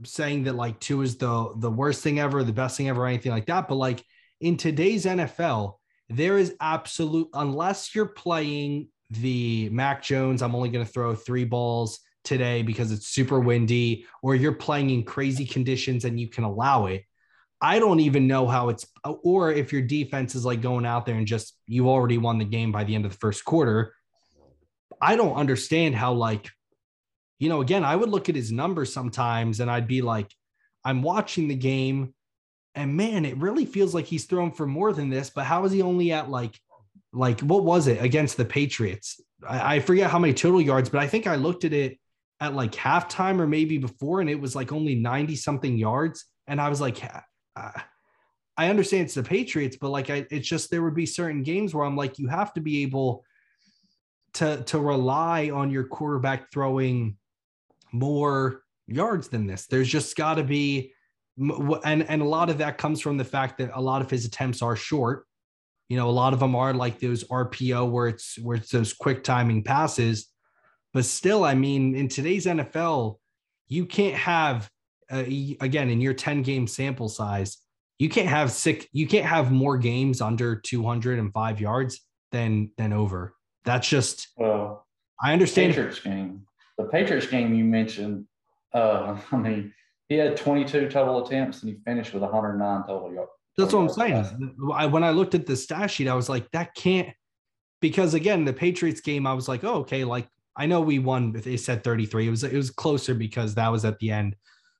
[0.05, 3.31] saying that like Tua is the the worst thing ever the best thing ever anything
[3.31, 3.67] like that.
[3.67, 4.03] But like
[4.41, 5.75] in today's nfl
[6.09, 11.45] there is absolute unless you're playing the mac jones i'm only going to throw three
[11.45, 16.43] balls today because it's super windy or you're playing in crazy conditions and you can
[16.43, 17.03] allow it.
[17.61, 21.15] I don't even know how it's, or if your defense is like going out there
[21.15, 23.93] and just you already won the game by the end of the first quarter.
[25.01, 26.49] I don't understand how, like,
[27.37, 30.31] you know, again, I would look at his numbers sometimes and I'd be like,
[30.85, 32.13] I'm watching the game
[32.75, 35.71] and man, it really feels like he's thrown for more than this, but how is
[35.71, 36.59] he only at like,
[37.11, 39.19] like, what was it against the Patriots?
[39.47, 41.99] I, I forget how many total yards, but I think I looked at it
[42.39, 46.25] at like halftime or maybe before, and it was like only 90 something yards.
[46.47, 47.03] And I was like,
[47.55, 47.71] uh,
[48.57, 51.73] I understand it's the Patriots, but like, I, it's just there would be certain games
[51.73, 53.23] where I'm like, you have to be able
[54.33, 57.17] to to rely on your quarterback throwing
[57.91, 59.65] more yards than this.
[59.67, 60.93] There's just got to be,
[61.85, 64.25] and and a lot of that comes from the fact that a lot of his
[64.25, 65.25] attempts are short.
[65.87, 68.93] You know, a lot of them are like those RPO where it's where it's those
[68.93, 70.29] quick timing passes
[70.93, 73.17] but still, I mean, in today's NFL,
[73.67, 74.69] you can't have
[75.11, 75.23] uh,
[75.61, 77.57] again in your 10 game sample size,
[77.97, 83.35] you can't have six, you can't have more games under 205 yards than than over.
[83.65, 84.87] That's just well,
[85.21, 85.73] I understand.
[85.73, 86.45] The Patriots game.
[86.77, 88.25] The Patriots game you mentioned.
[88.73, 89.73] Uh, I mean,
[90.09, 93.31] he had 22 total attempts and he finished with 109 total yards.
[93.57, 94.55] That's what I'm saying.
[94.73, 97.09] I, when I looked at the stat sheet, I was like, that can't
[97.81, 101.31] because again, the Patriots game, I was like, oh, okay, like I know we won.
[101.31, 102.27] but They said 33.
[102.27, 104.35] It was it was closer because that was at the end.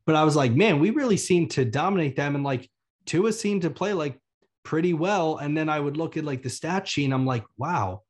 [0.06, 2.70] But I was like, man, we really seemed to dominate them, and like
[3.06, 4.20] Tua seemed to play like
[4.64, 5.38] pretty well.
[5.38, 8.02] And then I would look at like the stat sheet, and I'm like, wow.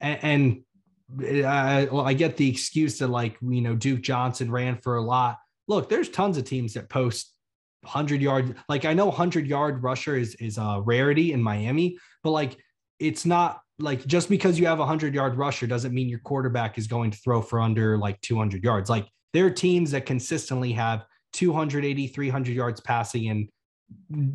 [0.00, 0.64] And,
[1.20, 4.96] and I, well, I get the excuse that like you know Duke Johnson ran for
[4.96, 5.38] a lot.
[5.68, 7.32] Look, there's tons of teams that post
[7.82, 8.56] 100 yard.
[8.68, 12.56] Like I know 100 yard rusher is is a rarity in Miami, but like
[12.98, 16.78] it's not like just because you have a 100 yard rusher doesn't mean your quarterback
[16.78, 18.88] is going to throw for under like 200 yards.
[18.88, 23.48] Like there are teams that consistently have 280, 300 yards passing and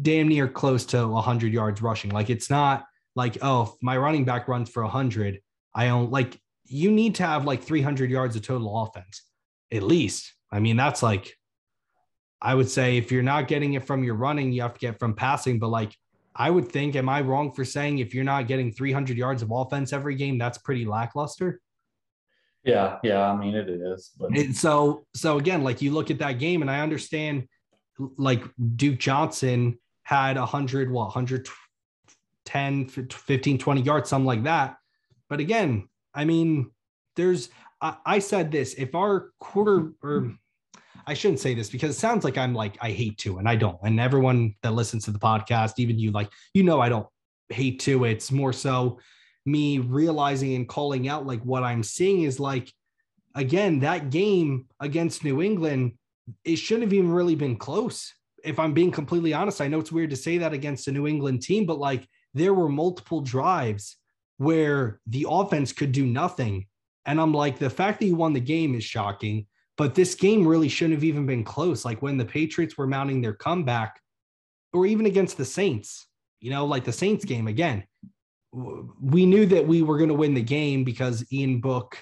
[0.04, 2.12] damn near close to 100 yards rushing.
[2.12, 5.40] Like it's not like, oh, my running back runs for 100.
[5.74, 9.24] I don't like you need to have like 300 yards of total offense
[9.72, 10.34] at least.
[10.52, 11.36] I mean, that's like,
[12.42, 15.00] I would say if you're not getting it from your running, you have to get
[15.00, 15.60] from passing.
[15.60, 15.96] But like
[16.36, 19.52] I would think, am I wrong for saying if you're not getting 300 yards of
[19.52, 21.60] offense every game, that's pretty lackluster?
[22.64, 24.12] Yeah, yeah, I mean it is.
[24.18, 27.48] But and so, so again, like you look at that game, and I understand,
[28.18, 28.44] like
[28.76, 34.78] Duke Johnson had 100, what 110, 15, 20 yards, something like that.
[35.30, 36.72] But again, I mean,
[37.16, 37.50] there's
[37.82, 40.32] I, I said this: if our quarter or
[41.06, 43.56] I shouldn't say this because it sounds like I'm like I hate Tua, and I
[43.56, 43.78] don't.
[43.84, 47.08] And everyone that listens to the podcast, even you, like you know, I don't
[47.50, 48.10] hate Tua.
[48.10, 49.00] It's more so
[49.46, 52.72] me realizing and calling out like what I'm seeing is like
[53.36, 55.94] again that game against New England.
[56.44, 58.14] It shouldn't have even really been close.
[58.44, 61.08] If I'm being completely honest, I know it's weird to say that against a New
[61.08, 63.98] England team, but like there were multiple drives
[64.38, 66.68] where the offense could do nothing.
[67.06, 69.48] And I'm like, the fact that you won the game is shocking.
[69.78, 71.86] But this game really shouldn't have even been close.
[71.86, 74.00] Like when the Patriots were mounting their comeback,
[74.74, 76.08] or even against the Saints,
[76.42, 77.86] you know, like the Saints game again,
[78.52, 81.98] we knew that we were going to win the game because Ian Book,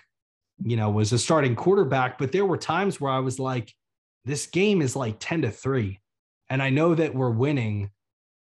[0.63, 2.17] you know, was a starting quarterback.
[2.17, 3.73] But there were times where I was like,
[4.25, 5.99] this game is like 10 to 3.
[6.49, 7.91] And I know that we're winning,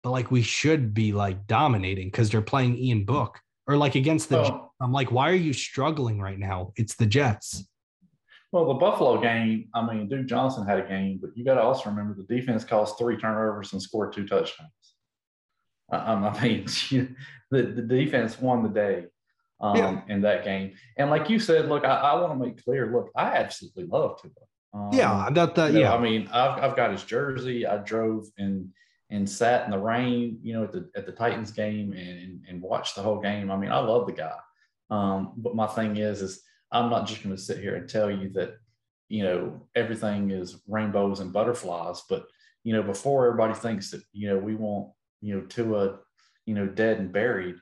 [0.01, 4.29] but like we should be like dominating because they're playing Ian Book or like against
[4.29, 4.39] the.
[4.39, 4.66] Oh.
[4.79, 6.71] I'm like, why are you struggling right now?
[6.75, 7.67] It's the Jets.
[8.51, 11.61] Well, the Buffalo game, I mean, Duke Johnson had a game, but you got to
[11.61, 14.71] also remember the defense caused three turnovers and scored two touchdowns.
[15.91, 16.65] Um, I mean,
[17.51, 19.05] the, the defense won the day
[19.59, 20.01] um, yeah.
[20.07, 20.73] in that game.
[20.97, 24.21] And like you said, look, I, I want to make clear, look, I absolutely love
[24.21, 24.31] Tua.
[24.73, 25.89] Um, yeah, that, that yeah.
[25.89, 27.65] Know, I mean, I've, I've got his jersey.
[27.65, 28.69] I drove and
[29.09, 32.41] and sat in the rain, you know, at the at the Titans game and and,
[32.49, 33.49] and watched the whole game.
[33.49, 34.35] I mean, I love the guy.
[34.89, 38.09] Um, but my thing is, is I'm not just going to sit here and tell
[38.09, 38.57] you that,
[39.09, 42.03] you know, everything is rainbows and butterflies.
[42.09, 42.27] But,
[42.63, 45.99] you know, before everybody thinks that, you know, we want, you know, Tua,
[46.45, 47.55] you know, dead and buried.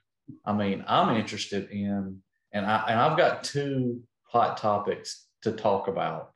[0.44, 2.22] I mean, I'm interested in,
[2.52, 6.32] and I and I've got two hot topics to talk about.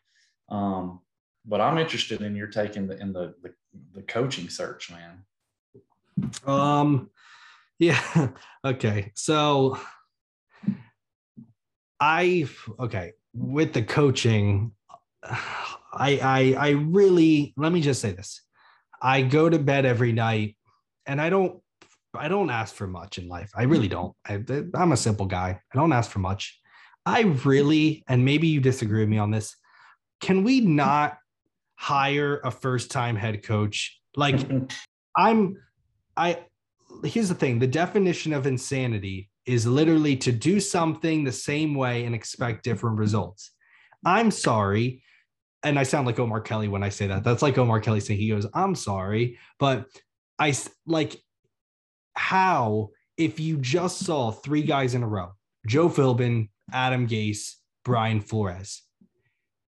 [0.49, 0.99] Um,
[1.45, 3.53] but I'm interested in your taking the in the, the
[3.93, 6.31] the coaching search, man.
[6.45, 7.09] Um,
[7.79, 8.29] yeah.
[8.65, 9.11] okay.
[9.15, 9.79] So
[11.99, 12.47] I
[12.79, 14.71] okay with the coaching.
[15.23, 18.41] I I I really let me just say this.
[19.01, 20.57] I go to bed every night,
[21.05, 21.61] and I don't
[22.13, 23.51] I don't ask for much in life.
[23.55, 24.15] I really don't.
[24.27, 24.43] I,
[24.73, 25.59] I'm a simple guy.
[25.73, 26.59] I don't ask for much.
[27.05, 29.55] I really, and maybe you disagree with me on this.
[30.19, 31.17] Can we not
[31.75, 33.99] hire a first time head coach?
[34.15, 34.39] Like,
[35.15, 35.57] I'm,
[36.17, 36.39] I,
[37.03, 42.05] here's the thing the definition of insanity is literally to do something the same way
[42.05, 43.51] and expect different results.
[44.05, 45.01] I'm sorry.
[45.63, 47.23] And I sound like Omar Kelly when I say that.
[47.23, 49.39] That's like Omar Kelly saying he goes, I'm sorry.
[49.57, 49.87] But
[50.37, 51.19] I like
[52.13, 55.31] how, if you just saw three guys in a row,
[55.65, 58.83] Joe Philbin, Adam Gase, Brian Flores.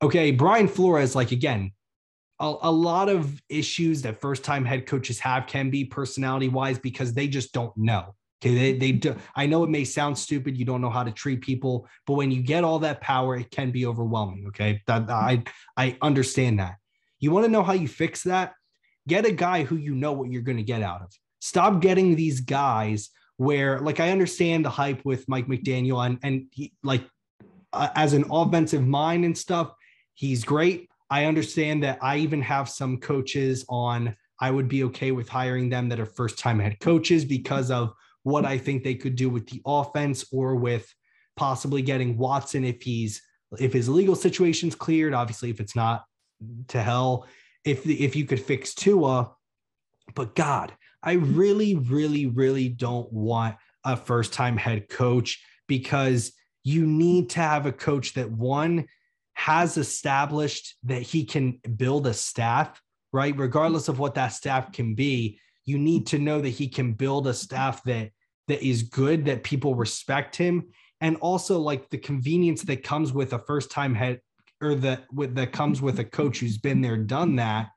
[0.04, 1.72] Okay, Brian Flores, like again,
[2.40, 6.78] a, a lot of issues that first time head coaches have can be personality wise
[6.78, 8.14] because they just don't know.
[8.44, 9.16] Okay, they they do.
[9.36, 10.58] I know it may sound stupid.
[10.58, 13.52] You don't know how to treat people, but when you get all that power, it
[13.52, 14.46] can be overwhelming.
[14.48, 15.44] Okay, that I
[15.78, 16.76] I understand that.
[17.20, 18.54] You want to know how you fix that?
[19.08, 21.12] Get a guy who you know what you're going to get out of.
[21.39, 26.48] Stop getting these guys where, like, I understand the hype with Mike McDaniel and and
[26.52, 27.04] he, like
[27.74, 29.72] uh, as an offensive mind and stuff,
[30.16, 30.89] he's great.
[31.12, 32.00] I understand that.
[32.02, 34.16] I even have some coaches on.
[34.39, 37.94] I would be okay with hiring them that are first time head coaches because of
[38.24, 40.93] what I think they could do with the offense or with
[41.36, 43.22] possibly getting Watson if he's
[43.59, 45.13] if his legal situation's cleared.
[45.13, 46.05] Obviously, if it's not,
[46.69, 47.28] to hell.
[47.65, 49.32] If if you could fix Tua,
[50.15, 56.86] but God, I really, really, really don't want a first time head coach because you
[56.86, 58.88] need to have a coach that one
[59.34, 62.80] has established that he can build a staff,
[63.11, 63.36] right?
[63.38, 67.28] Regardless of what that staff can be, you need to know that he can build
[67.28, 68.12] a staff that
[68.47, 70.68] that is good, that people respect him,
[70.99, 74.20] and also like the convenience that comes with a first time head
[74.62, 77.70] or that with that comes with a coach who's been there, done that,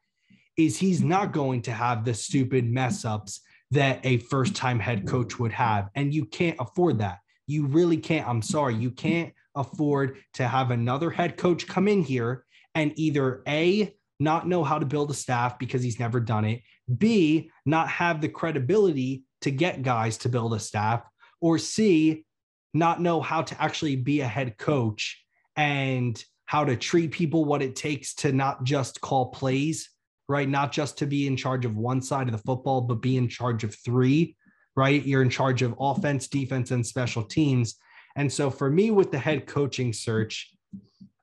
[0.57, 5.07] is he's not going to have the stupid mess ups that a first time head
[5.07, 5.89] coach would have.
[5.95, 7.19] And you can't afford that.
[7.47, 8.29] You really can't.
[8.29, 8.75] I'm sorry.
[8.75, 14.49] You can't afford to have another head coach come in here and either A, not
[14.49, 16.63] know how to build a staff because he's never done it,
[16.99, 21.03] B, not have the credibility to get guys to build a staff,
[21.41, 22.25] or C,
[22.73, 25.25] not know how to actually be a head coach
[25.57, 29.91] and how to treat people, what it takes to not just call plays,
[30.29, 30.49] right?
[30.49, 33.29] Not just to be in charge of one side of the football, but be in
[33.29, 34.37] charge of three,
[34.77, 35.05] right?
[35.05, 37.77] You're in charge of offense, defense, and special teams.
[38.17, 40.51] And so for me, with the head coaching search,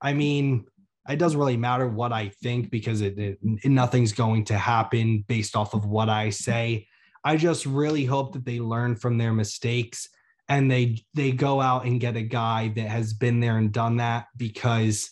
[0.01, 0.65] I mean,
[1.09, 5.55] it doesn't really matter what I think because it, it, nothing's going to happen based
[5.55, 6.87] off of what I say.
[7.23, 10.09] I just really hope that they learn from their mistakes
[10.47, 13.97] and they they go out and get a guy that has been there and done
[13.97, 15.09] that because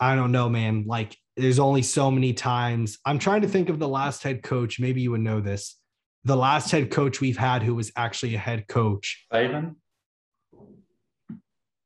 [0.00, 0.84] I don't know, man.
[0.86, 2.98] Like there's only so many times.
[3.06, 4.80] I'm trying to think of the last head coach.
[4.80, 5.76] Maybe you would know this.
[6.24, 9.24] The last head coach we've had who was actually a head coach.
[9.32, 9.76] Saban.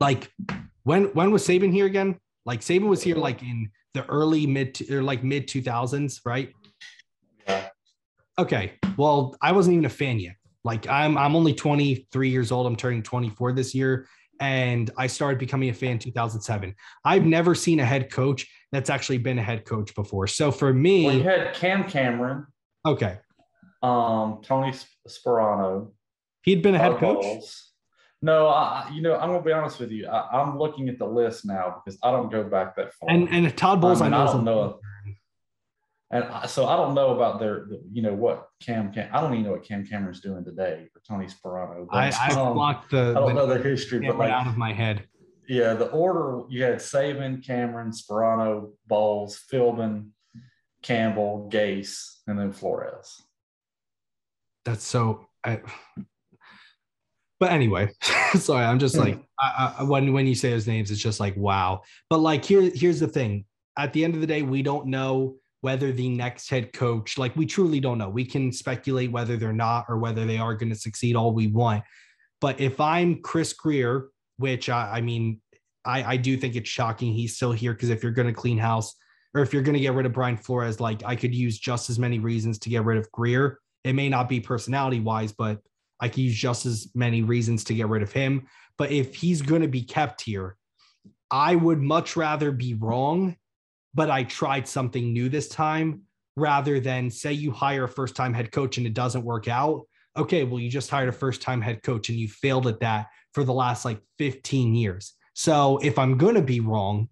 [0.00, 0.32] Like
[0.84, 2.18] when when was Saban here again?
[2.46, 6.52] Like Saban was here like in the early mid or like mid 2000s, right?
[7.46, 7.68] Yeah.
[8.38, 8.72] Okay.
[8.96, 10.36] Well, I wasn't even a fan yet.
[10.64, 12.66] Like I'm I'm only 23 years old.
[12.66, 14.06] I'm turning 24 this year
[14.40, 16.74] and I started becoming a fan 2007.
[17.04, 20.26] I've never seen a head coach that's actually been a head coach before.
[20.26, 22.46] So for me, well, you had Cam Cameron.
[22.86, 23.18] Okay.
[23.82, 24.72] Um, Tony
[25.08, 25.92] Sparano.
[26.42, 27.24] He'd been a head coach.
[28.24, 30.06] No, I, you know, I'm gonna be honest with you.
[30.06, 33.10] I, am looking at the list now because I don't go back that far.
[33.10, 34.80] And and Todd Bowles, I, mean, I, I don't know.
[36.10, 39.44] And so I don't know about their, you know, what Cam, Cam I don't even
[39.44, 41.86] know what Cam Cameron's doing today or Tony Sparano.
[41.86, 43.10] But, I, I um, blocked the.
[43.10, 45.06] I don't the, know their history, but like out of my head.
[45.46, 50.12] Yeah, the order you had Saban, Cameron, Sparano, Bowles, Philbin,
[50.80, 53.20] Campbell, Gase, and then Flores.
[54.64, 55.26] That's so.
[55.44, 55.60] I,
[57.40, 57.90] but anyway,
[58.34, 61.36] sorry, I'm just like I, I, when when you say those names, it's just like
[61.36, 61.82] wow.
[62.10, 63.44] But like here, here's the thing:
[63.78, 67.34] at the end of the day, we don't know whether the next head coach, like
[67.36, 68.10] we truly don't know.
[68.10, 71.46] We can speculate whether they're not or whether they are going to succeed all we
[71.46, 71.82] want.
[72.40, 75.40] But if I'm Chris Grier, which I, I mean,
[75.84, 78.58] I, I do think it's shocking he's still here because if you're going to clean
[78.58, 78.94] house
[79.34, 81.88] or if you're going to get rid of Brian Flores, like I could use just
[81.88, 83.58] as many reasons to get rid of Grier.
[83.84, 85.60] It may not be personality wise, but
[86.08, 88.46] Could use just as many reasons to get rid of him.
[88.78, 90.56] But if he's going to be kept here,
[91.30, 93.36] I would much rather be wrong
[93.94, 96.02] but I tried something new this time
[96.36, 99.82] rather than say you hire a first time head coach and it doesn't work out.
[100.16, 103.06] Okay, well, you just hired a first time head coach and you failed at that
[103.32, 105.14] for the last like 15 years.
[105.34, 107.08] So if I'm going to be wrong,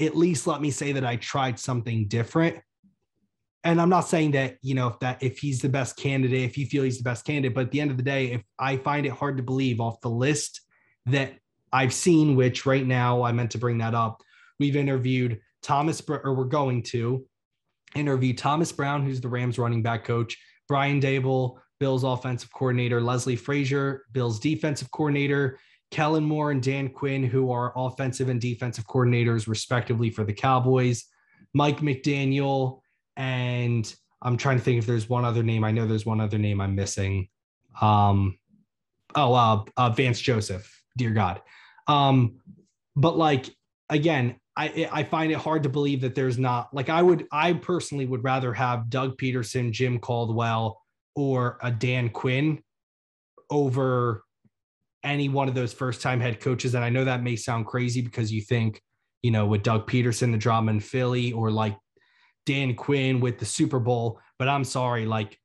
[0.00, 2.58] at least let me say that I tried something different.
[3.64, 6.58] And I'm not saying that, you know, if that if he's the best candidate, if
[6.58, 8.76] you feel he's the best candidate, but at the end of the day, if I
[8.76, 10.60] find it hard to believe off the list
[11.06, 11.34] that
[11.72, 14.20] I've seen, which right now I meant to bring that up,
[14.58, 17.24] we've interviewed Thomas, or we're going to
[17.94, 20.36] interview Thomas Brown, who's the Rams running back coach,
[20.68, 25.58] Brian Daboll, Bill's offensive coordinator, Leslie Frazier, Bill's defensive coordinator,
[25.90, 31.04] Kellen Moore and Dan Quinn, who are offensive and defensive coordinators, respectively, for the Cowboys,
[31.54, 32.81] Mike McDaniel,
[33.16, 35.64] and I'm trying to think if there's one other name.
[35.64, 37.28] I know there's one other name I'm missing.
[37.80, 38.38] Um,
[39.14, 41.40] oh, uh, uh, Vance Joseph, dear God.
[41.88, 42.40] Um,
[42.94, 43.46] but like,
[43.88, 47.54] again, I I find it hard to believe that there's not like I would I
[47.54, 50.80] personally would rather have Doug Pederson, Jim Caldwell,
[51.16, 52.62] or a Dan Quinn
[53.50, 54.24] over
[55.04, 56.74] any one of those first time head coaches.
[56.74, 58.80] And I know that may sound crazy because you think,
[59.22, 61.76] you know, with Doug Pederson, the drama in Philly, or like
[62.46, 64.20] Dan Quinn with the Super Bowl.
[64.38, 65.38] But I'm sorry, like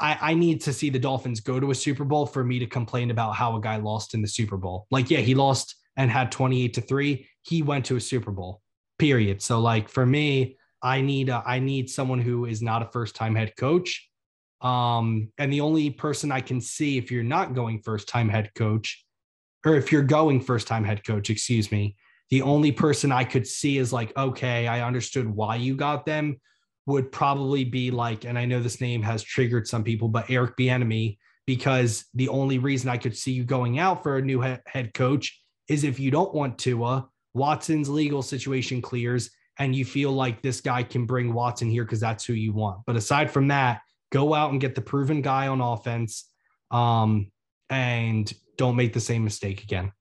[0.00, 2.66] I, I need to see the Dolphins go to a Super Bowl for me to
[2.66, 4.86] complain about how a guy lost in the Super Bowl.
[4.90, 8.60] Like, yeah, he lost and had 28 to 3 he went to a super bowl
[8.98, 12.90] period so like for me i need a, I need someone who is not a
[12.90, 14.08] first time head coach
[14.60, 18.50] um and the only person i can see if you're not going first time head
[18.56, 19.04] coach
[19.64, 21.96] or if you're going first time head coach, excuse me,
[22.30, 26.40] the only person I could see is like, okay, I understood why you got them
[26.86, 30.56] would probably be like, and I know this name has triggered some people, but Eric
[30.56, 34.92] Bieniemy, because the only reason I could see you going out for a new head
[34.94, 40.42] coach is if you don't want Tua, Watson's legal situation clears, and you feel like
[40.42, 42.80] this guy can bring Watson here because that's who you want.
[42.86, 46.28] But aside from that, go out and get the proven guy on offense,
[46.70, 47.30] um,
[47.70, 49.92] and don't make the same mistake again.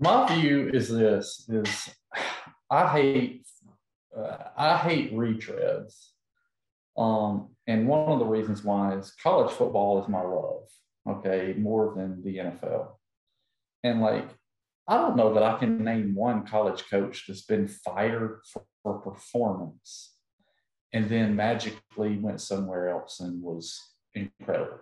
[0.00, 1.90] My view is this: is
[2.70, 3.46] I hate
[4.16, 5.94] uh, I hate retreads.
[6.96, 10.66] Um, and one of the reasons why is college football is my love,
[11.08, 12.88] okay, more than the NFL.
[13.84, 14.28] And like,
[14.88, 18.98] I don't know that I can name one college coach that's been fired for, for
[18.98, 20.14] performance
[20.92, 23.80] and then magically went somewhere else and was
[24.14, 24.80] incredible.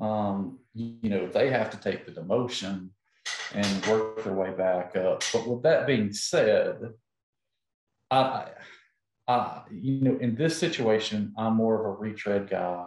[0.00, 2.90] Um, you, you know, they have to take the demotion
[3.54, 5.22] and work their way back up.
[5.32, 6.78] But with that being said,
[8.10, 8.48] I,
[9.28, 12.86] I, you know, in this situation, I'm more of a retread guy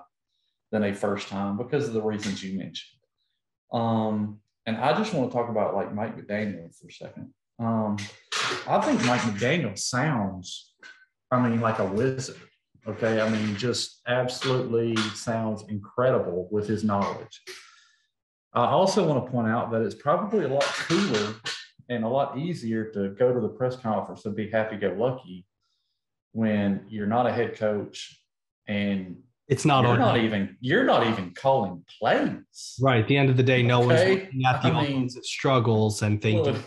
[0.71, 2.99] than a first time because of the reasons you mentioned.
[3.71, 7.33] Um, and I just want to talk about like Mike McDaniel for a second.
[7.59, 7.97] Um,
[8.67, 10.73] I think Mike McDaniel sounds,
[11.31, 12.37] I mean, like a wizard.
[12.87, 13.19] Okay.
[13.19, 17.41] I mean, just absolutely sounds incredible with his knowledge.
[18.53, 21.35] I also want to point out that it's probably a lot cooler
[21.89, 25.45] and a lot easier to go to the press conference and be happy go lucky
[26.31, 28.21] when you're not a head coach
[28.67, 32.77] and it's not you're not even you're not even calling plays.
[32.79, 33.01] Right.
[33.01, 33.87] At the end of the day, no okay?
[33.87, 36.63] one's looking at the I offensive struggles and thinking well,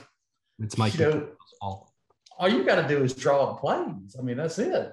[0.58, 1.28] it's Mike you know,
[1.60, 1.90] fault.
[2.38, 4.16] All you got to do is draw up plays.
[4.18, 4.92] I mean, that's it.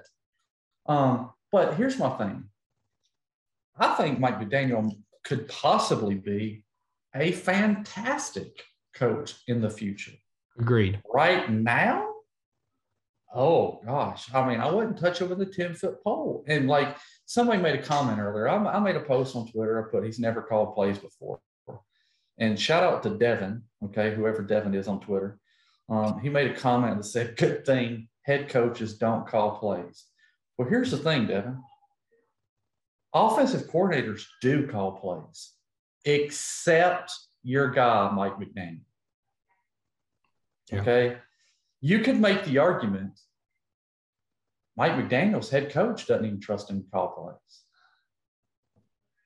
[0.86, 2.44] Um, but here's my thing.
[3.76, 4.92] I think Mike McDaniel
[5.24, 6.64] could possibly be
[7.14, 8.62] a fantastic
[8.94, 10.12] coach in the future.
[10.58, 11.00] Agreed.
[11.12, 12.08] Right now,
[13.34, 16.44] oh gosh, I mean, I wouldn't touch it with a 10 foot pole.
[16.46, 16.96] And like
[17.26, 19.86] somebody made a comment earlier, I, I made a post on Twitter.
[19.86, 21.40] I put, he's never called plays before.
[22.38, 25.38] And shout out to Devin, okay, whoever Devin is on Twitter.
[25.90, 30.04] Um, he made a comment that said, good thing head coaches don't call plays.
[30.56, 31.62] Well, here's the thing, Devin.
[33.14, 35.52] Offensive coordinators do call plays,
[36.04, 38.80] except your guy, Mike McDaniel.
[40.70, 40.80] Yeah.
[40.80, 41.18] Okay.
[41.80, 43.18] You could make the argument
[44.76, 47.64] Mike McDaniel's head coach doesn't even trust him to call plays.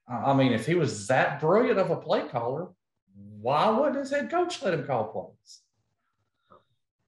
[0.08, 2.68] I mean, if he was that brilliant of a play caller,
[3.14, 5.60] why wouldn't his head coach let him call plays?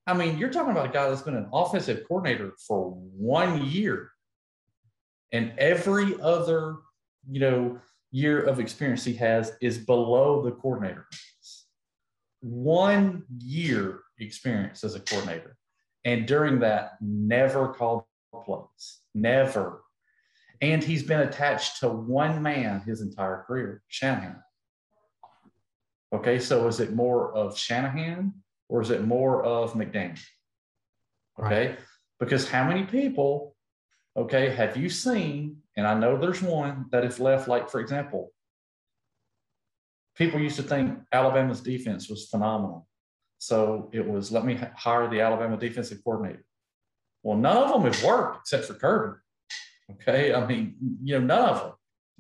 [0.07, 4.11] I mean, you're talking about a guy that's been an offensive coordinator for one year,
[5.33, 6.77] and every other,
[7.29, 7.81] you know,
[8.11, 11.07] year of experience he has is below the coordinator.
[12.41, 15.57] One year experience as a coordinator.
[16.05, 18.05] And during that, never called
[18.45, 19.83] plays, never.
[20.61, 24.43] And he's been attached to one man his entire career, Shanahan.
[26.13, 28.33] Okay, so is it more of Shanahan
[28.69, 30.21] or is it more of McDaniel?
[31.39, 31.79] Okay, right.
[32.19, 33.55] because how many people,
[34.17, 35.59] okay, have you seen?
[35.77, 38.33] And I know there's one that has left, like, for example,
[40.17, 42.87] people used to think Alabama's defense was phenomenal.
[43.39, 46.45] So it was let me hire the Alabama defensive coordinator.
[47.23, 49.19] Well, none of them have worked except for Kirby.
[49.93, 50.35] Okay.
[50.35, 51.73] I mean, you know, none of them.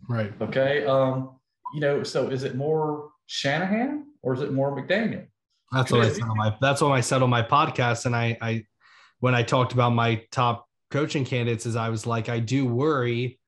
[0.09, 0.33] Right.
[0.41, 0.85] Okay.
[0.85, 1.39] Um,
[1.75, 5.27] you know, so is it more Shanahan or is it more McDaniel?
[5.73, 8.07] That's what I said on my that's what I said on my podcast.
[8.07, 8.65] And I I
[9.21, 13.41] when I talked about my top coaching candidates is I was like, I do worry,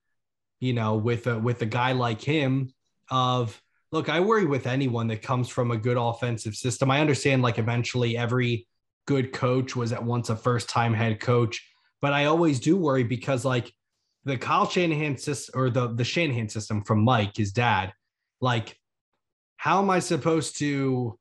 [0.59, 2.73] you know, with a with a guy like him
[3.09, 3.61] of
[3.91, 6.91] look, I worry with anyone that comes from a good offensive system.
[6.91, 8.67] I understand like eventually every
[9.05, 11.67] good coach was at once a first time head coach,
[12.01, 13.73] but I always do worry because like
[14.25, 17.93] the Kyle Shanahan system or the the Shanahan system from Mike, his dad,
[18.41, 18.77] like
[19.57, 21.19] how am I supposed to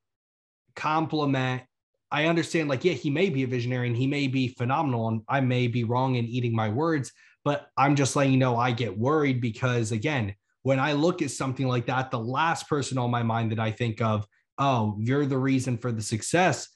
[0.77, 1.63] compliment?
[2.11, 5.23] I understand, like, yeah, he may be a visionary and he may be phenomenal, and
[5.29, 7.13] I may be wrong in eating my words,
[7.49, 10.35] but I'm just letting you know I get worried because again,
[10.65, 13.71] when I look at something like that, the last person on my mind that I
[13.71, 14.27] think of,
[14.59, 16.69] oh, you're the reason for the success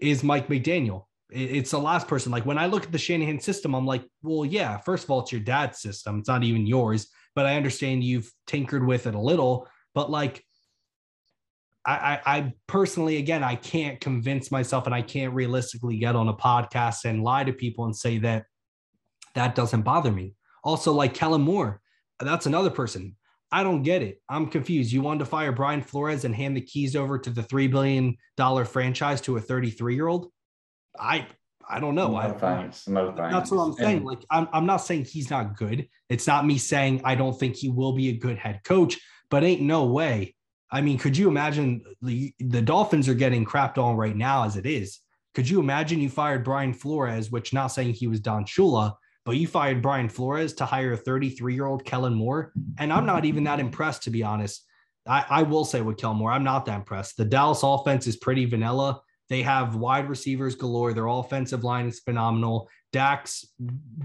[0.00, 1.04] is Mike McDaniel.
[1.28, 2.32] It's the last person.
[2.32, 5.20] Like when I look at the Shanahan system, I'm like, well, yeah, first of all,
[5.20, 6.20] it's your dad's system.
[6.20, 9.68] It's not even yours, but I understand you've tinkered with it a little.
[9.94, 10.42] But like,
[11.84, 11.92] I,
[12.24, 16.34] I, I personally, again, I can't convince myself and I can't realistically get on a
[16.34, 18.46] podcast and lie to people and say that
[19.36, 20.34] that doesn't bother me.
[20.64, 21.80] Also, like Kellen Moore,
[22.18, 23.16] that's another person.
[23.52, 24.20] I don't get it.
[24.28, 24.92] I'm confused.
[24.92, 28.16] You wanted to fire Brian Flores and hand the keys over to the $3 billion
[28.64, 30.32] franchise to a 33 year old?
[30.98, 31.26] I
[31.68, 32.12] I don't know.
[32.12, 32.86] No I, thanks.
[32.86, 33.34] No thanks.
[33.34, 33.98] That's what I'm saying.
[33.98, 35.88] And- like, I'm, I'm not saying he's not good.
[36.08, 38.98] It's not me saying I don't think he will be a good head coach,
[39.30, 40.36] but ain't no way.
[40.70, 44.56] I mean, could you imagine the, the Dolphins are getting crapped on right now as
[44.56, 45.00] it is?
[45.34, 48.94] Could you imagine you fired Brian Flores, which not saying he was Don Shula,
[49.26, 52.52] but you fired Brian Flores to hire a 33 year old Kellen Moore?
[52.78, 54.64] And I'm not even that impressed, to be honest.
[55.06, 57.16] I, I will say with Kellen Moore, I'm not that impressed.
[57.16, 59.00] The Dallas offense is pretty vanilla.
[59.28, 60.92] They have wide receivers galore.
[60.92, 62.68] Their offensive line is phenomenal.
[62.92, 63.44] Dak's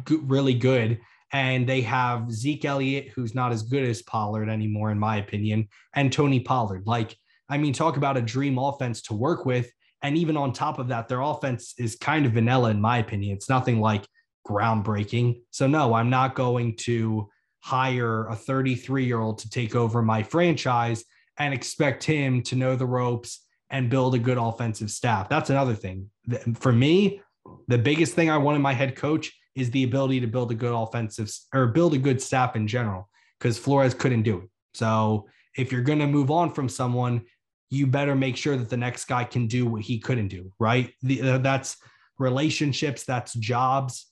[0.07, 0.99] g- really good.
[1.31, 5.69] And they have Zeke Elliott, who's not as good as Pollard anymore, in my opinion,
[5.93, 6.88] and Tony Pollard.
[6.88, 7.15] Like,
[7.48, 9.72] I mean, talk about a dream offense to work with.
[10.02, 13.35] And even on top of that, their offense is kind of vanilla, in my opinion.
[13.35, 14.07] It's nothing like
[14.47, 15.41] groundbreaking.
[15.51, 20.23] So, no, I'm not going to hire a 33 year old to take over my
[20.23, 21.05] franchise
[21.38, 25.30] and expect him to know the ropes and build a good offensive staff.
[25.30, 26.09] That's another thing.
[26.55, 27.22] For me,
[27.68, 30.55] the biggest thing I want in my head coach is the ability to build a
[30.55, 33.09] good offensive or build a good staff in general
[33.39, 34.49] because Flores couldn't do it.
[34.73, 35.27] So
[35.57, 37.23] if you're going to move on from someone,
[37.69, 40.93] you better make sure that the next guy can do what he couldn't do, right?
[41.01, 41.77] The, uh, that's
[42.19, 44.11] relationships, that's jobs.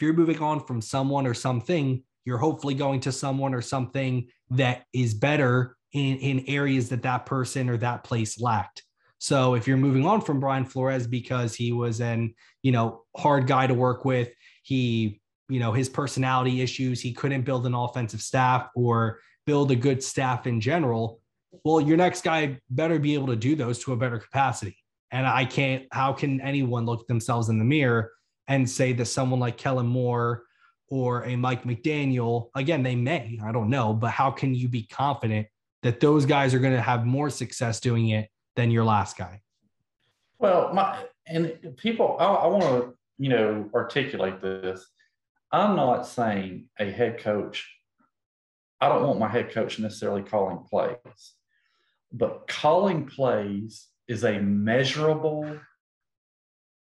[0.00, 4.28] If you're moving on from someone or something, you're hopefully going to someone or something
[4.48, 8.82] that is better in, in areas that that person or that place lacked.
[9.18, 13.46] So if you're moving on from Brian Flores because he was an, you know, hard
[13.46, 14.30] guy to work with,
[14.62, 15.20] he,
[15.50, 20.02] you know, his personality issues, he couldn't build an offensive staff or build a good
[20.02, 21.20] staff in general.
[21.62, 24.78] Well, your next guy better be able to do those to a better capacity.
[25.10, 28.12] And I can't, how can anyone look themselves in the mirror
[28.50, 30.42] and say that someone like Kellen Moore
[30.88, 34.82] or a Mike McDaniel, again, they may, I don't know, but how can you be
[34.82, 35.46] confident
[35.82, 39.40] that those guys are going to have more success doing it than your last guy?
[40.40, 44.84] Well, my and people, I, I want to you know articulate this.
[45.52, 47.70] I'm not saying a head coach.
[48.80, 51.34] I don't want my head coach necessarily calling plays,
[52.12, 55.60] but calling plays is a measurable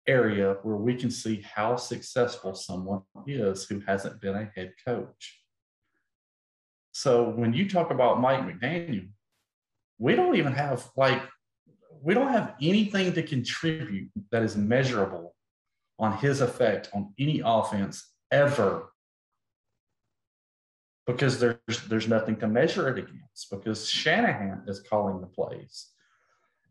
[0.08, 5.42] area where we can see how successful someone is who hasn't been a head coach.
[6.92, 9.10] So when you talk about Mike McDaniel,
[9.98, 11.22] we don't even have like
[12.02, 15.36] we don't have anything to contribute that is measurable
[15.98, 18.92] on his effect on any offense ever
[21.08, 25.88] because there's there's nothing to measure it against because Shanahan is calling the plays.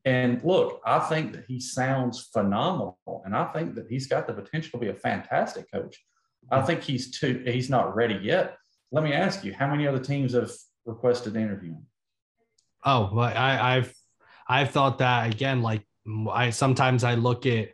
[0.05, 4.35] And look, I think that he sounds phenomenal and I think that he's got the
[4.35, 5.98] potential to be a fantastic coach.
[6.51, 8.56] I think he's too he's not ready yet.
[8.93, 10.51] Let me ask you, how many other teams have
[10.85, 11.86] requested interviewing?
[12.85, 13.94] Oh, well, I, I've
[14.47, 15.62] I've thought that again.
[15.62, 15.82] Like
[16.31, 17.70] I sometimes I look at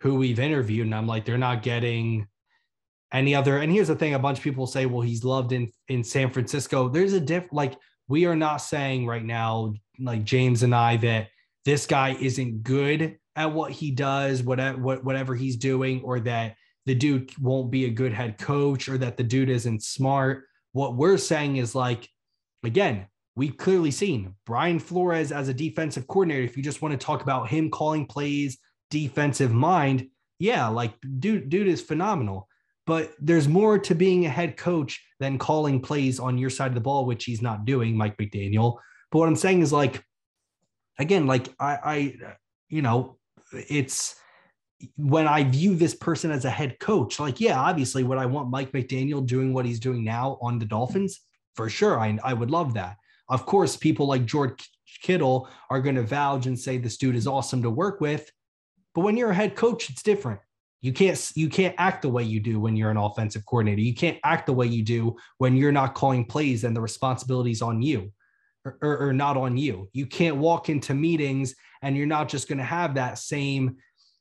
[0.00, 2.26] who we've interviewed and I'm like, they're not getting
[3.12, 3.58] any other.
[3.58, 6.30] And here's the thing: a bunch of people say, well, he's loved in in San
[6.30, 6.88] Francisco.
[6.88, 7.46] There's a diff.
[7.52, 7.74] Like
[8.06, 11.28] we are not saying right now, like James and I, that
[11.64, 16.56] this guy isn't good at what he does, whatever whatever he's doing, or that
[16.86, 20.44] the dude won't be a good head coach, or that the dude isn't smart.
[20.72, 22.08] What we're saying is like,
[22.62, 23.06] again,
[23.36, 26.42] we've clearly seen Brian Flores as a defensive coordinator.
[26.42, 28.58] If you just want to talk about him calling plays,
[28.90, 30.08] defensive mind,
[30.38, 32.48] yeah, like dude, dude is phenomenal.
[32.86, 36.74] But there's more to being a head coach than calling plays on your side of
[36.74, 38.78] the ball, which he's not doing, Mike McDaniel.
[39.12, 40.02] But what I'm saying is like,
[41.00, 42.16] again, like I, I,
[42.68, 43.16] you know,
[43.52, 44.14] it's
[44.96, 48.50] when I view this person as a head coach, like, yeah, obviously, would I want
[48.50, 51.20] Mike McDaniel doing what he's doing now on the Dolphins?
[51.56, 51.98] For sure.
[51.98, 52.96] I, I would love that.
[53.28, 54.68] Of course, people like George
[55.02, 58.30] Kittle are going to vouch and say this dude is awesome to work with.
[58.94, 60.40] But when you're a head coach, it's different.
[60.80, 63.82] You can't you can't act the way you do when you're an offensive coordinator.
[63.82, 67.60] You can't act the way you do when you're not calling plays and the responsibilities
[67.60, 68.10] on you
[68.64, 69.88] or, or, not on you.
[69.92, 73.76] You can't walk into meetings and you're not just going to have that same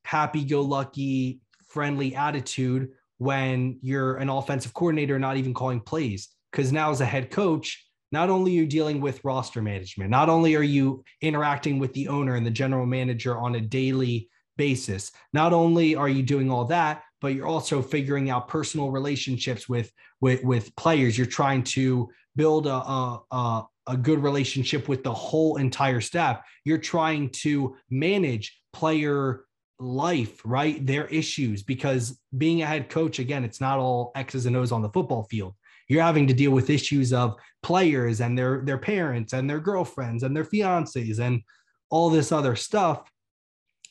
[0.06, 6.30] happy-go-lucky, friendly attitude when you're an offensive coordinator, not even calling plays.
[6.52, 10.30] Because now, as a head coach, not only are you dealing with roster management, not
[10.30, 15.12] only are you interacting with the owner and the general manager on a daily basis,
[15.32, 19.92] not only are you doing all that, but you're also figuring out personal relationships with
[20.22, 21.18] with, with players.
[21.18, 26.42] You're trying to build a, a, a good relationship with the whole entire staff.
[26.64, 29.46] You're trying to manage player
[29.80, 30.86] life, right?
[30.86, 34.82] Their issues, because being a head coach, again, it's not all X's and O's on
[34.82, 35.56] the football field.
[35.90, 40.24] you're having to deal with issues of players and their their parents and their girlfriends
[40.24, 41.42] and their fiancés and
[41.90, 43.12] all this other stuff.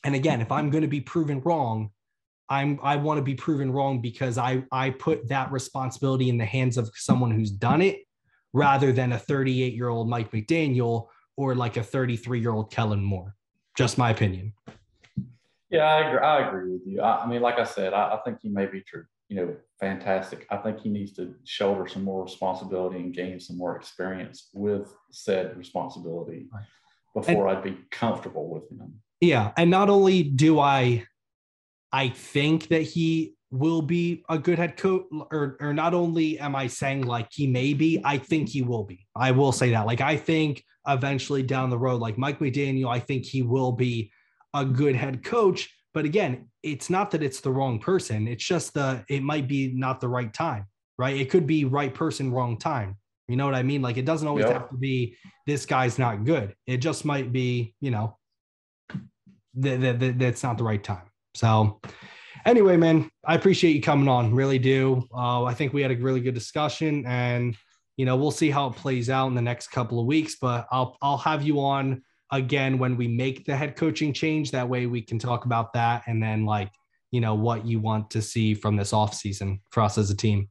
[0.03, 1.91] And again, if I'm going to be proven wrong,
[2.47, 6.45] I'm I want to be proven wrong because I I put that responsibility in the
[6.45, 7.99] hands of someone who's done it
[8.53, 11.07] rather than a 38 year old Mike McDaniel
[11.37, 13.35] or like a 33 year old Kellen Moore.
[13.77, 14.53] Just my opinion.
[15.69, 16.19] Yeah, I agree.
[16.19, 17.01] I agree with you.
[17.01, 19.05] I, I mean, like I said, I, I, think he may be true.
[19.29, 20.47] You know, fantastic.
[20.49, 24.93] I think he needs to shoulder some more responsibility and gain some more experience with
[25.11, 26.49] said responsibility
[27.13, 29.01] before and, I'd be comfortable with him.
[29.21, 31.05] Yeah, and not only do I,
[31.91, 36.55] I think that he will be a good head coach, or or not only am
[36.55, 39.07] I saying like he may be, I think he will be.
[39.15, 39.85] I will say that.
[39.85, 44.11] Like I think eventually down the road, like Mike McDaniel, I think he will be
[44.53, 45.69] a good head coach.
[45.93, 48.27] But again, it's not that it's the wrong person.
[48.27, 50.65] It's just the it might be not the right time,
[50.97, 51.17] right?
[51.17, 52.97] It could be right person, wrong time.
[53.27, 53.81] You know what I mean?
[53.81, 54.53] Like it doesn't always yep.
[54.53, 55.15] have to be
[55.45, 56.55] this guy's not good.
[56.67, 58.17] It just might be, you know,
[59.55, 61.07] that that that's not the right time.
[61.33, 61.79] So
[62.45, 64.33] anyway, man, I appreciate you coming on.
[64.33, 65.07] Really do.
[65.13, 67.55] Uh, I think we had a really good discussion, and
[67.97, 70.37] you know, we'll see how it plays out in the next couple of weeks.
[70.41, 72.01] But I'll I'll have you on
[72.31, 74.51] again when we make the head coaching change.
[74.51, 76.71] That way we can talk about that and then like,
[77.11, 80.15] you know, what you want to see from this off season for us as a
[80.15, 80.49] team.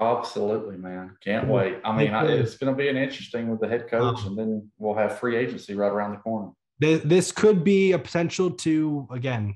[0.00, 1.16] Absolutely, man.
[1.22, 1.78] Can't wait.
[1.84, 4.70] I mean, it's going to be an interesting with the head coach, um, and then
[4.78, 6.50] we'll have free agency right around the corner.
[6.80, 9.54] This could be a potential to, again,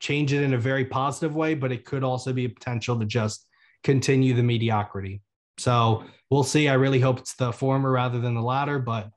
[0.00, 3.04] change it in a very positive way, but it could also be a potential to
[3.06, 3.46] just
[3.84, 5.22] continue the mediocrity.
[5.58, 6.68] So we'll see.
[6.68, 9.10] I really hope it's the former rather than the latter, but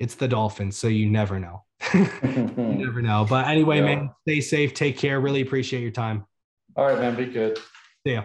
[0.00, 1.64] it's the Dolphins, so you never know.
[1.94, 3.24] you never know.
[3.28, 3.84] But anyway, yeah.
[3.84, 5.20] man, stay safe, take care.
[5.20, 6.26] Really appreciate your time.
[6.76, 7.16] All right, man.
[7.16, 7.58] Be good.
[8.04, 8.24] See ya.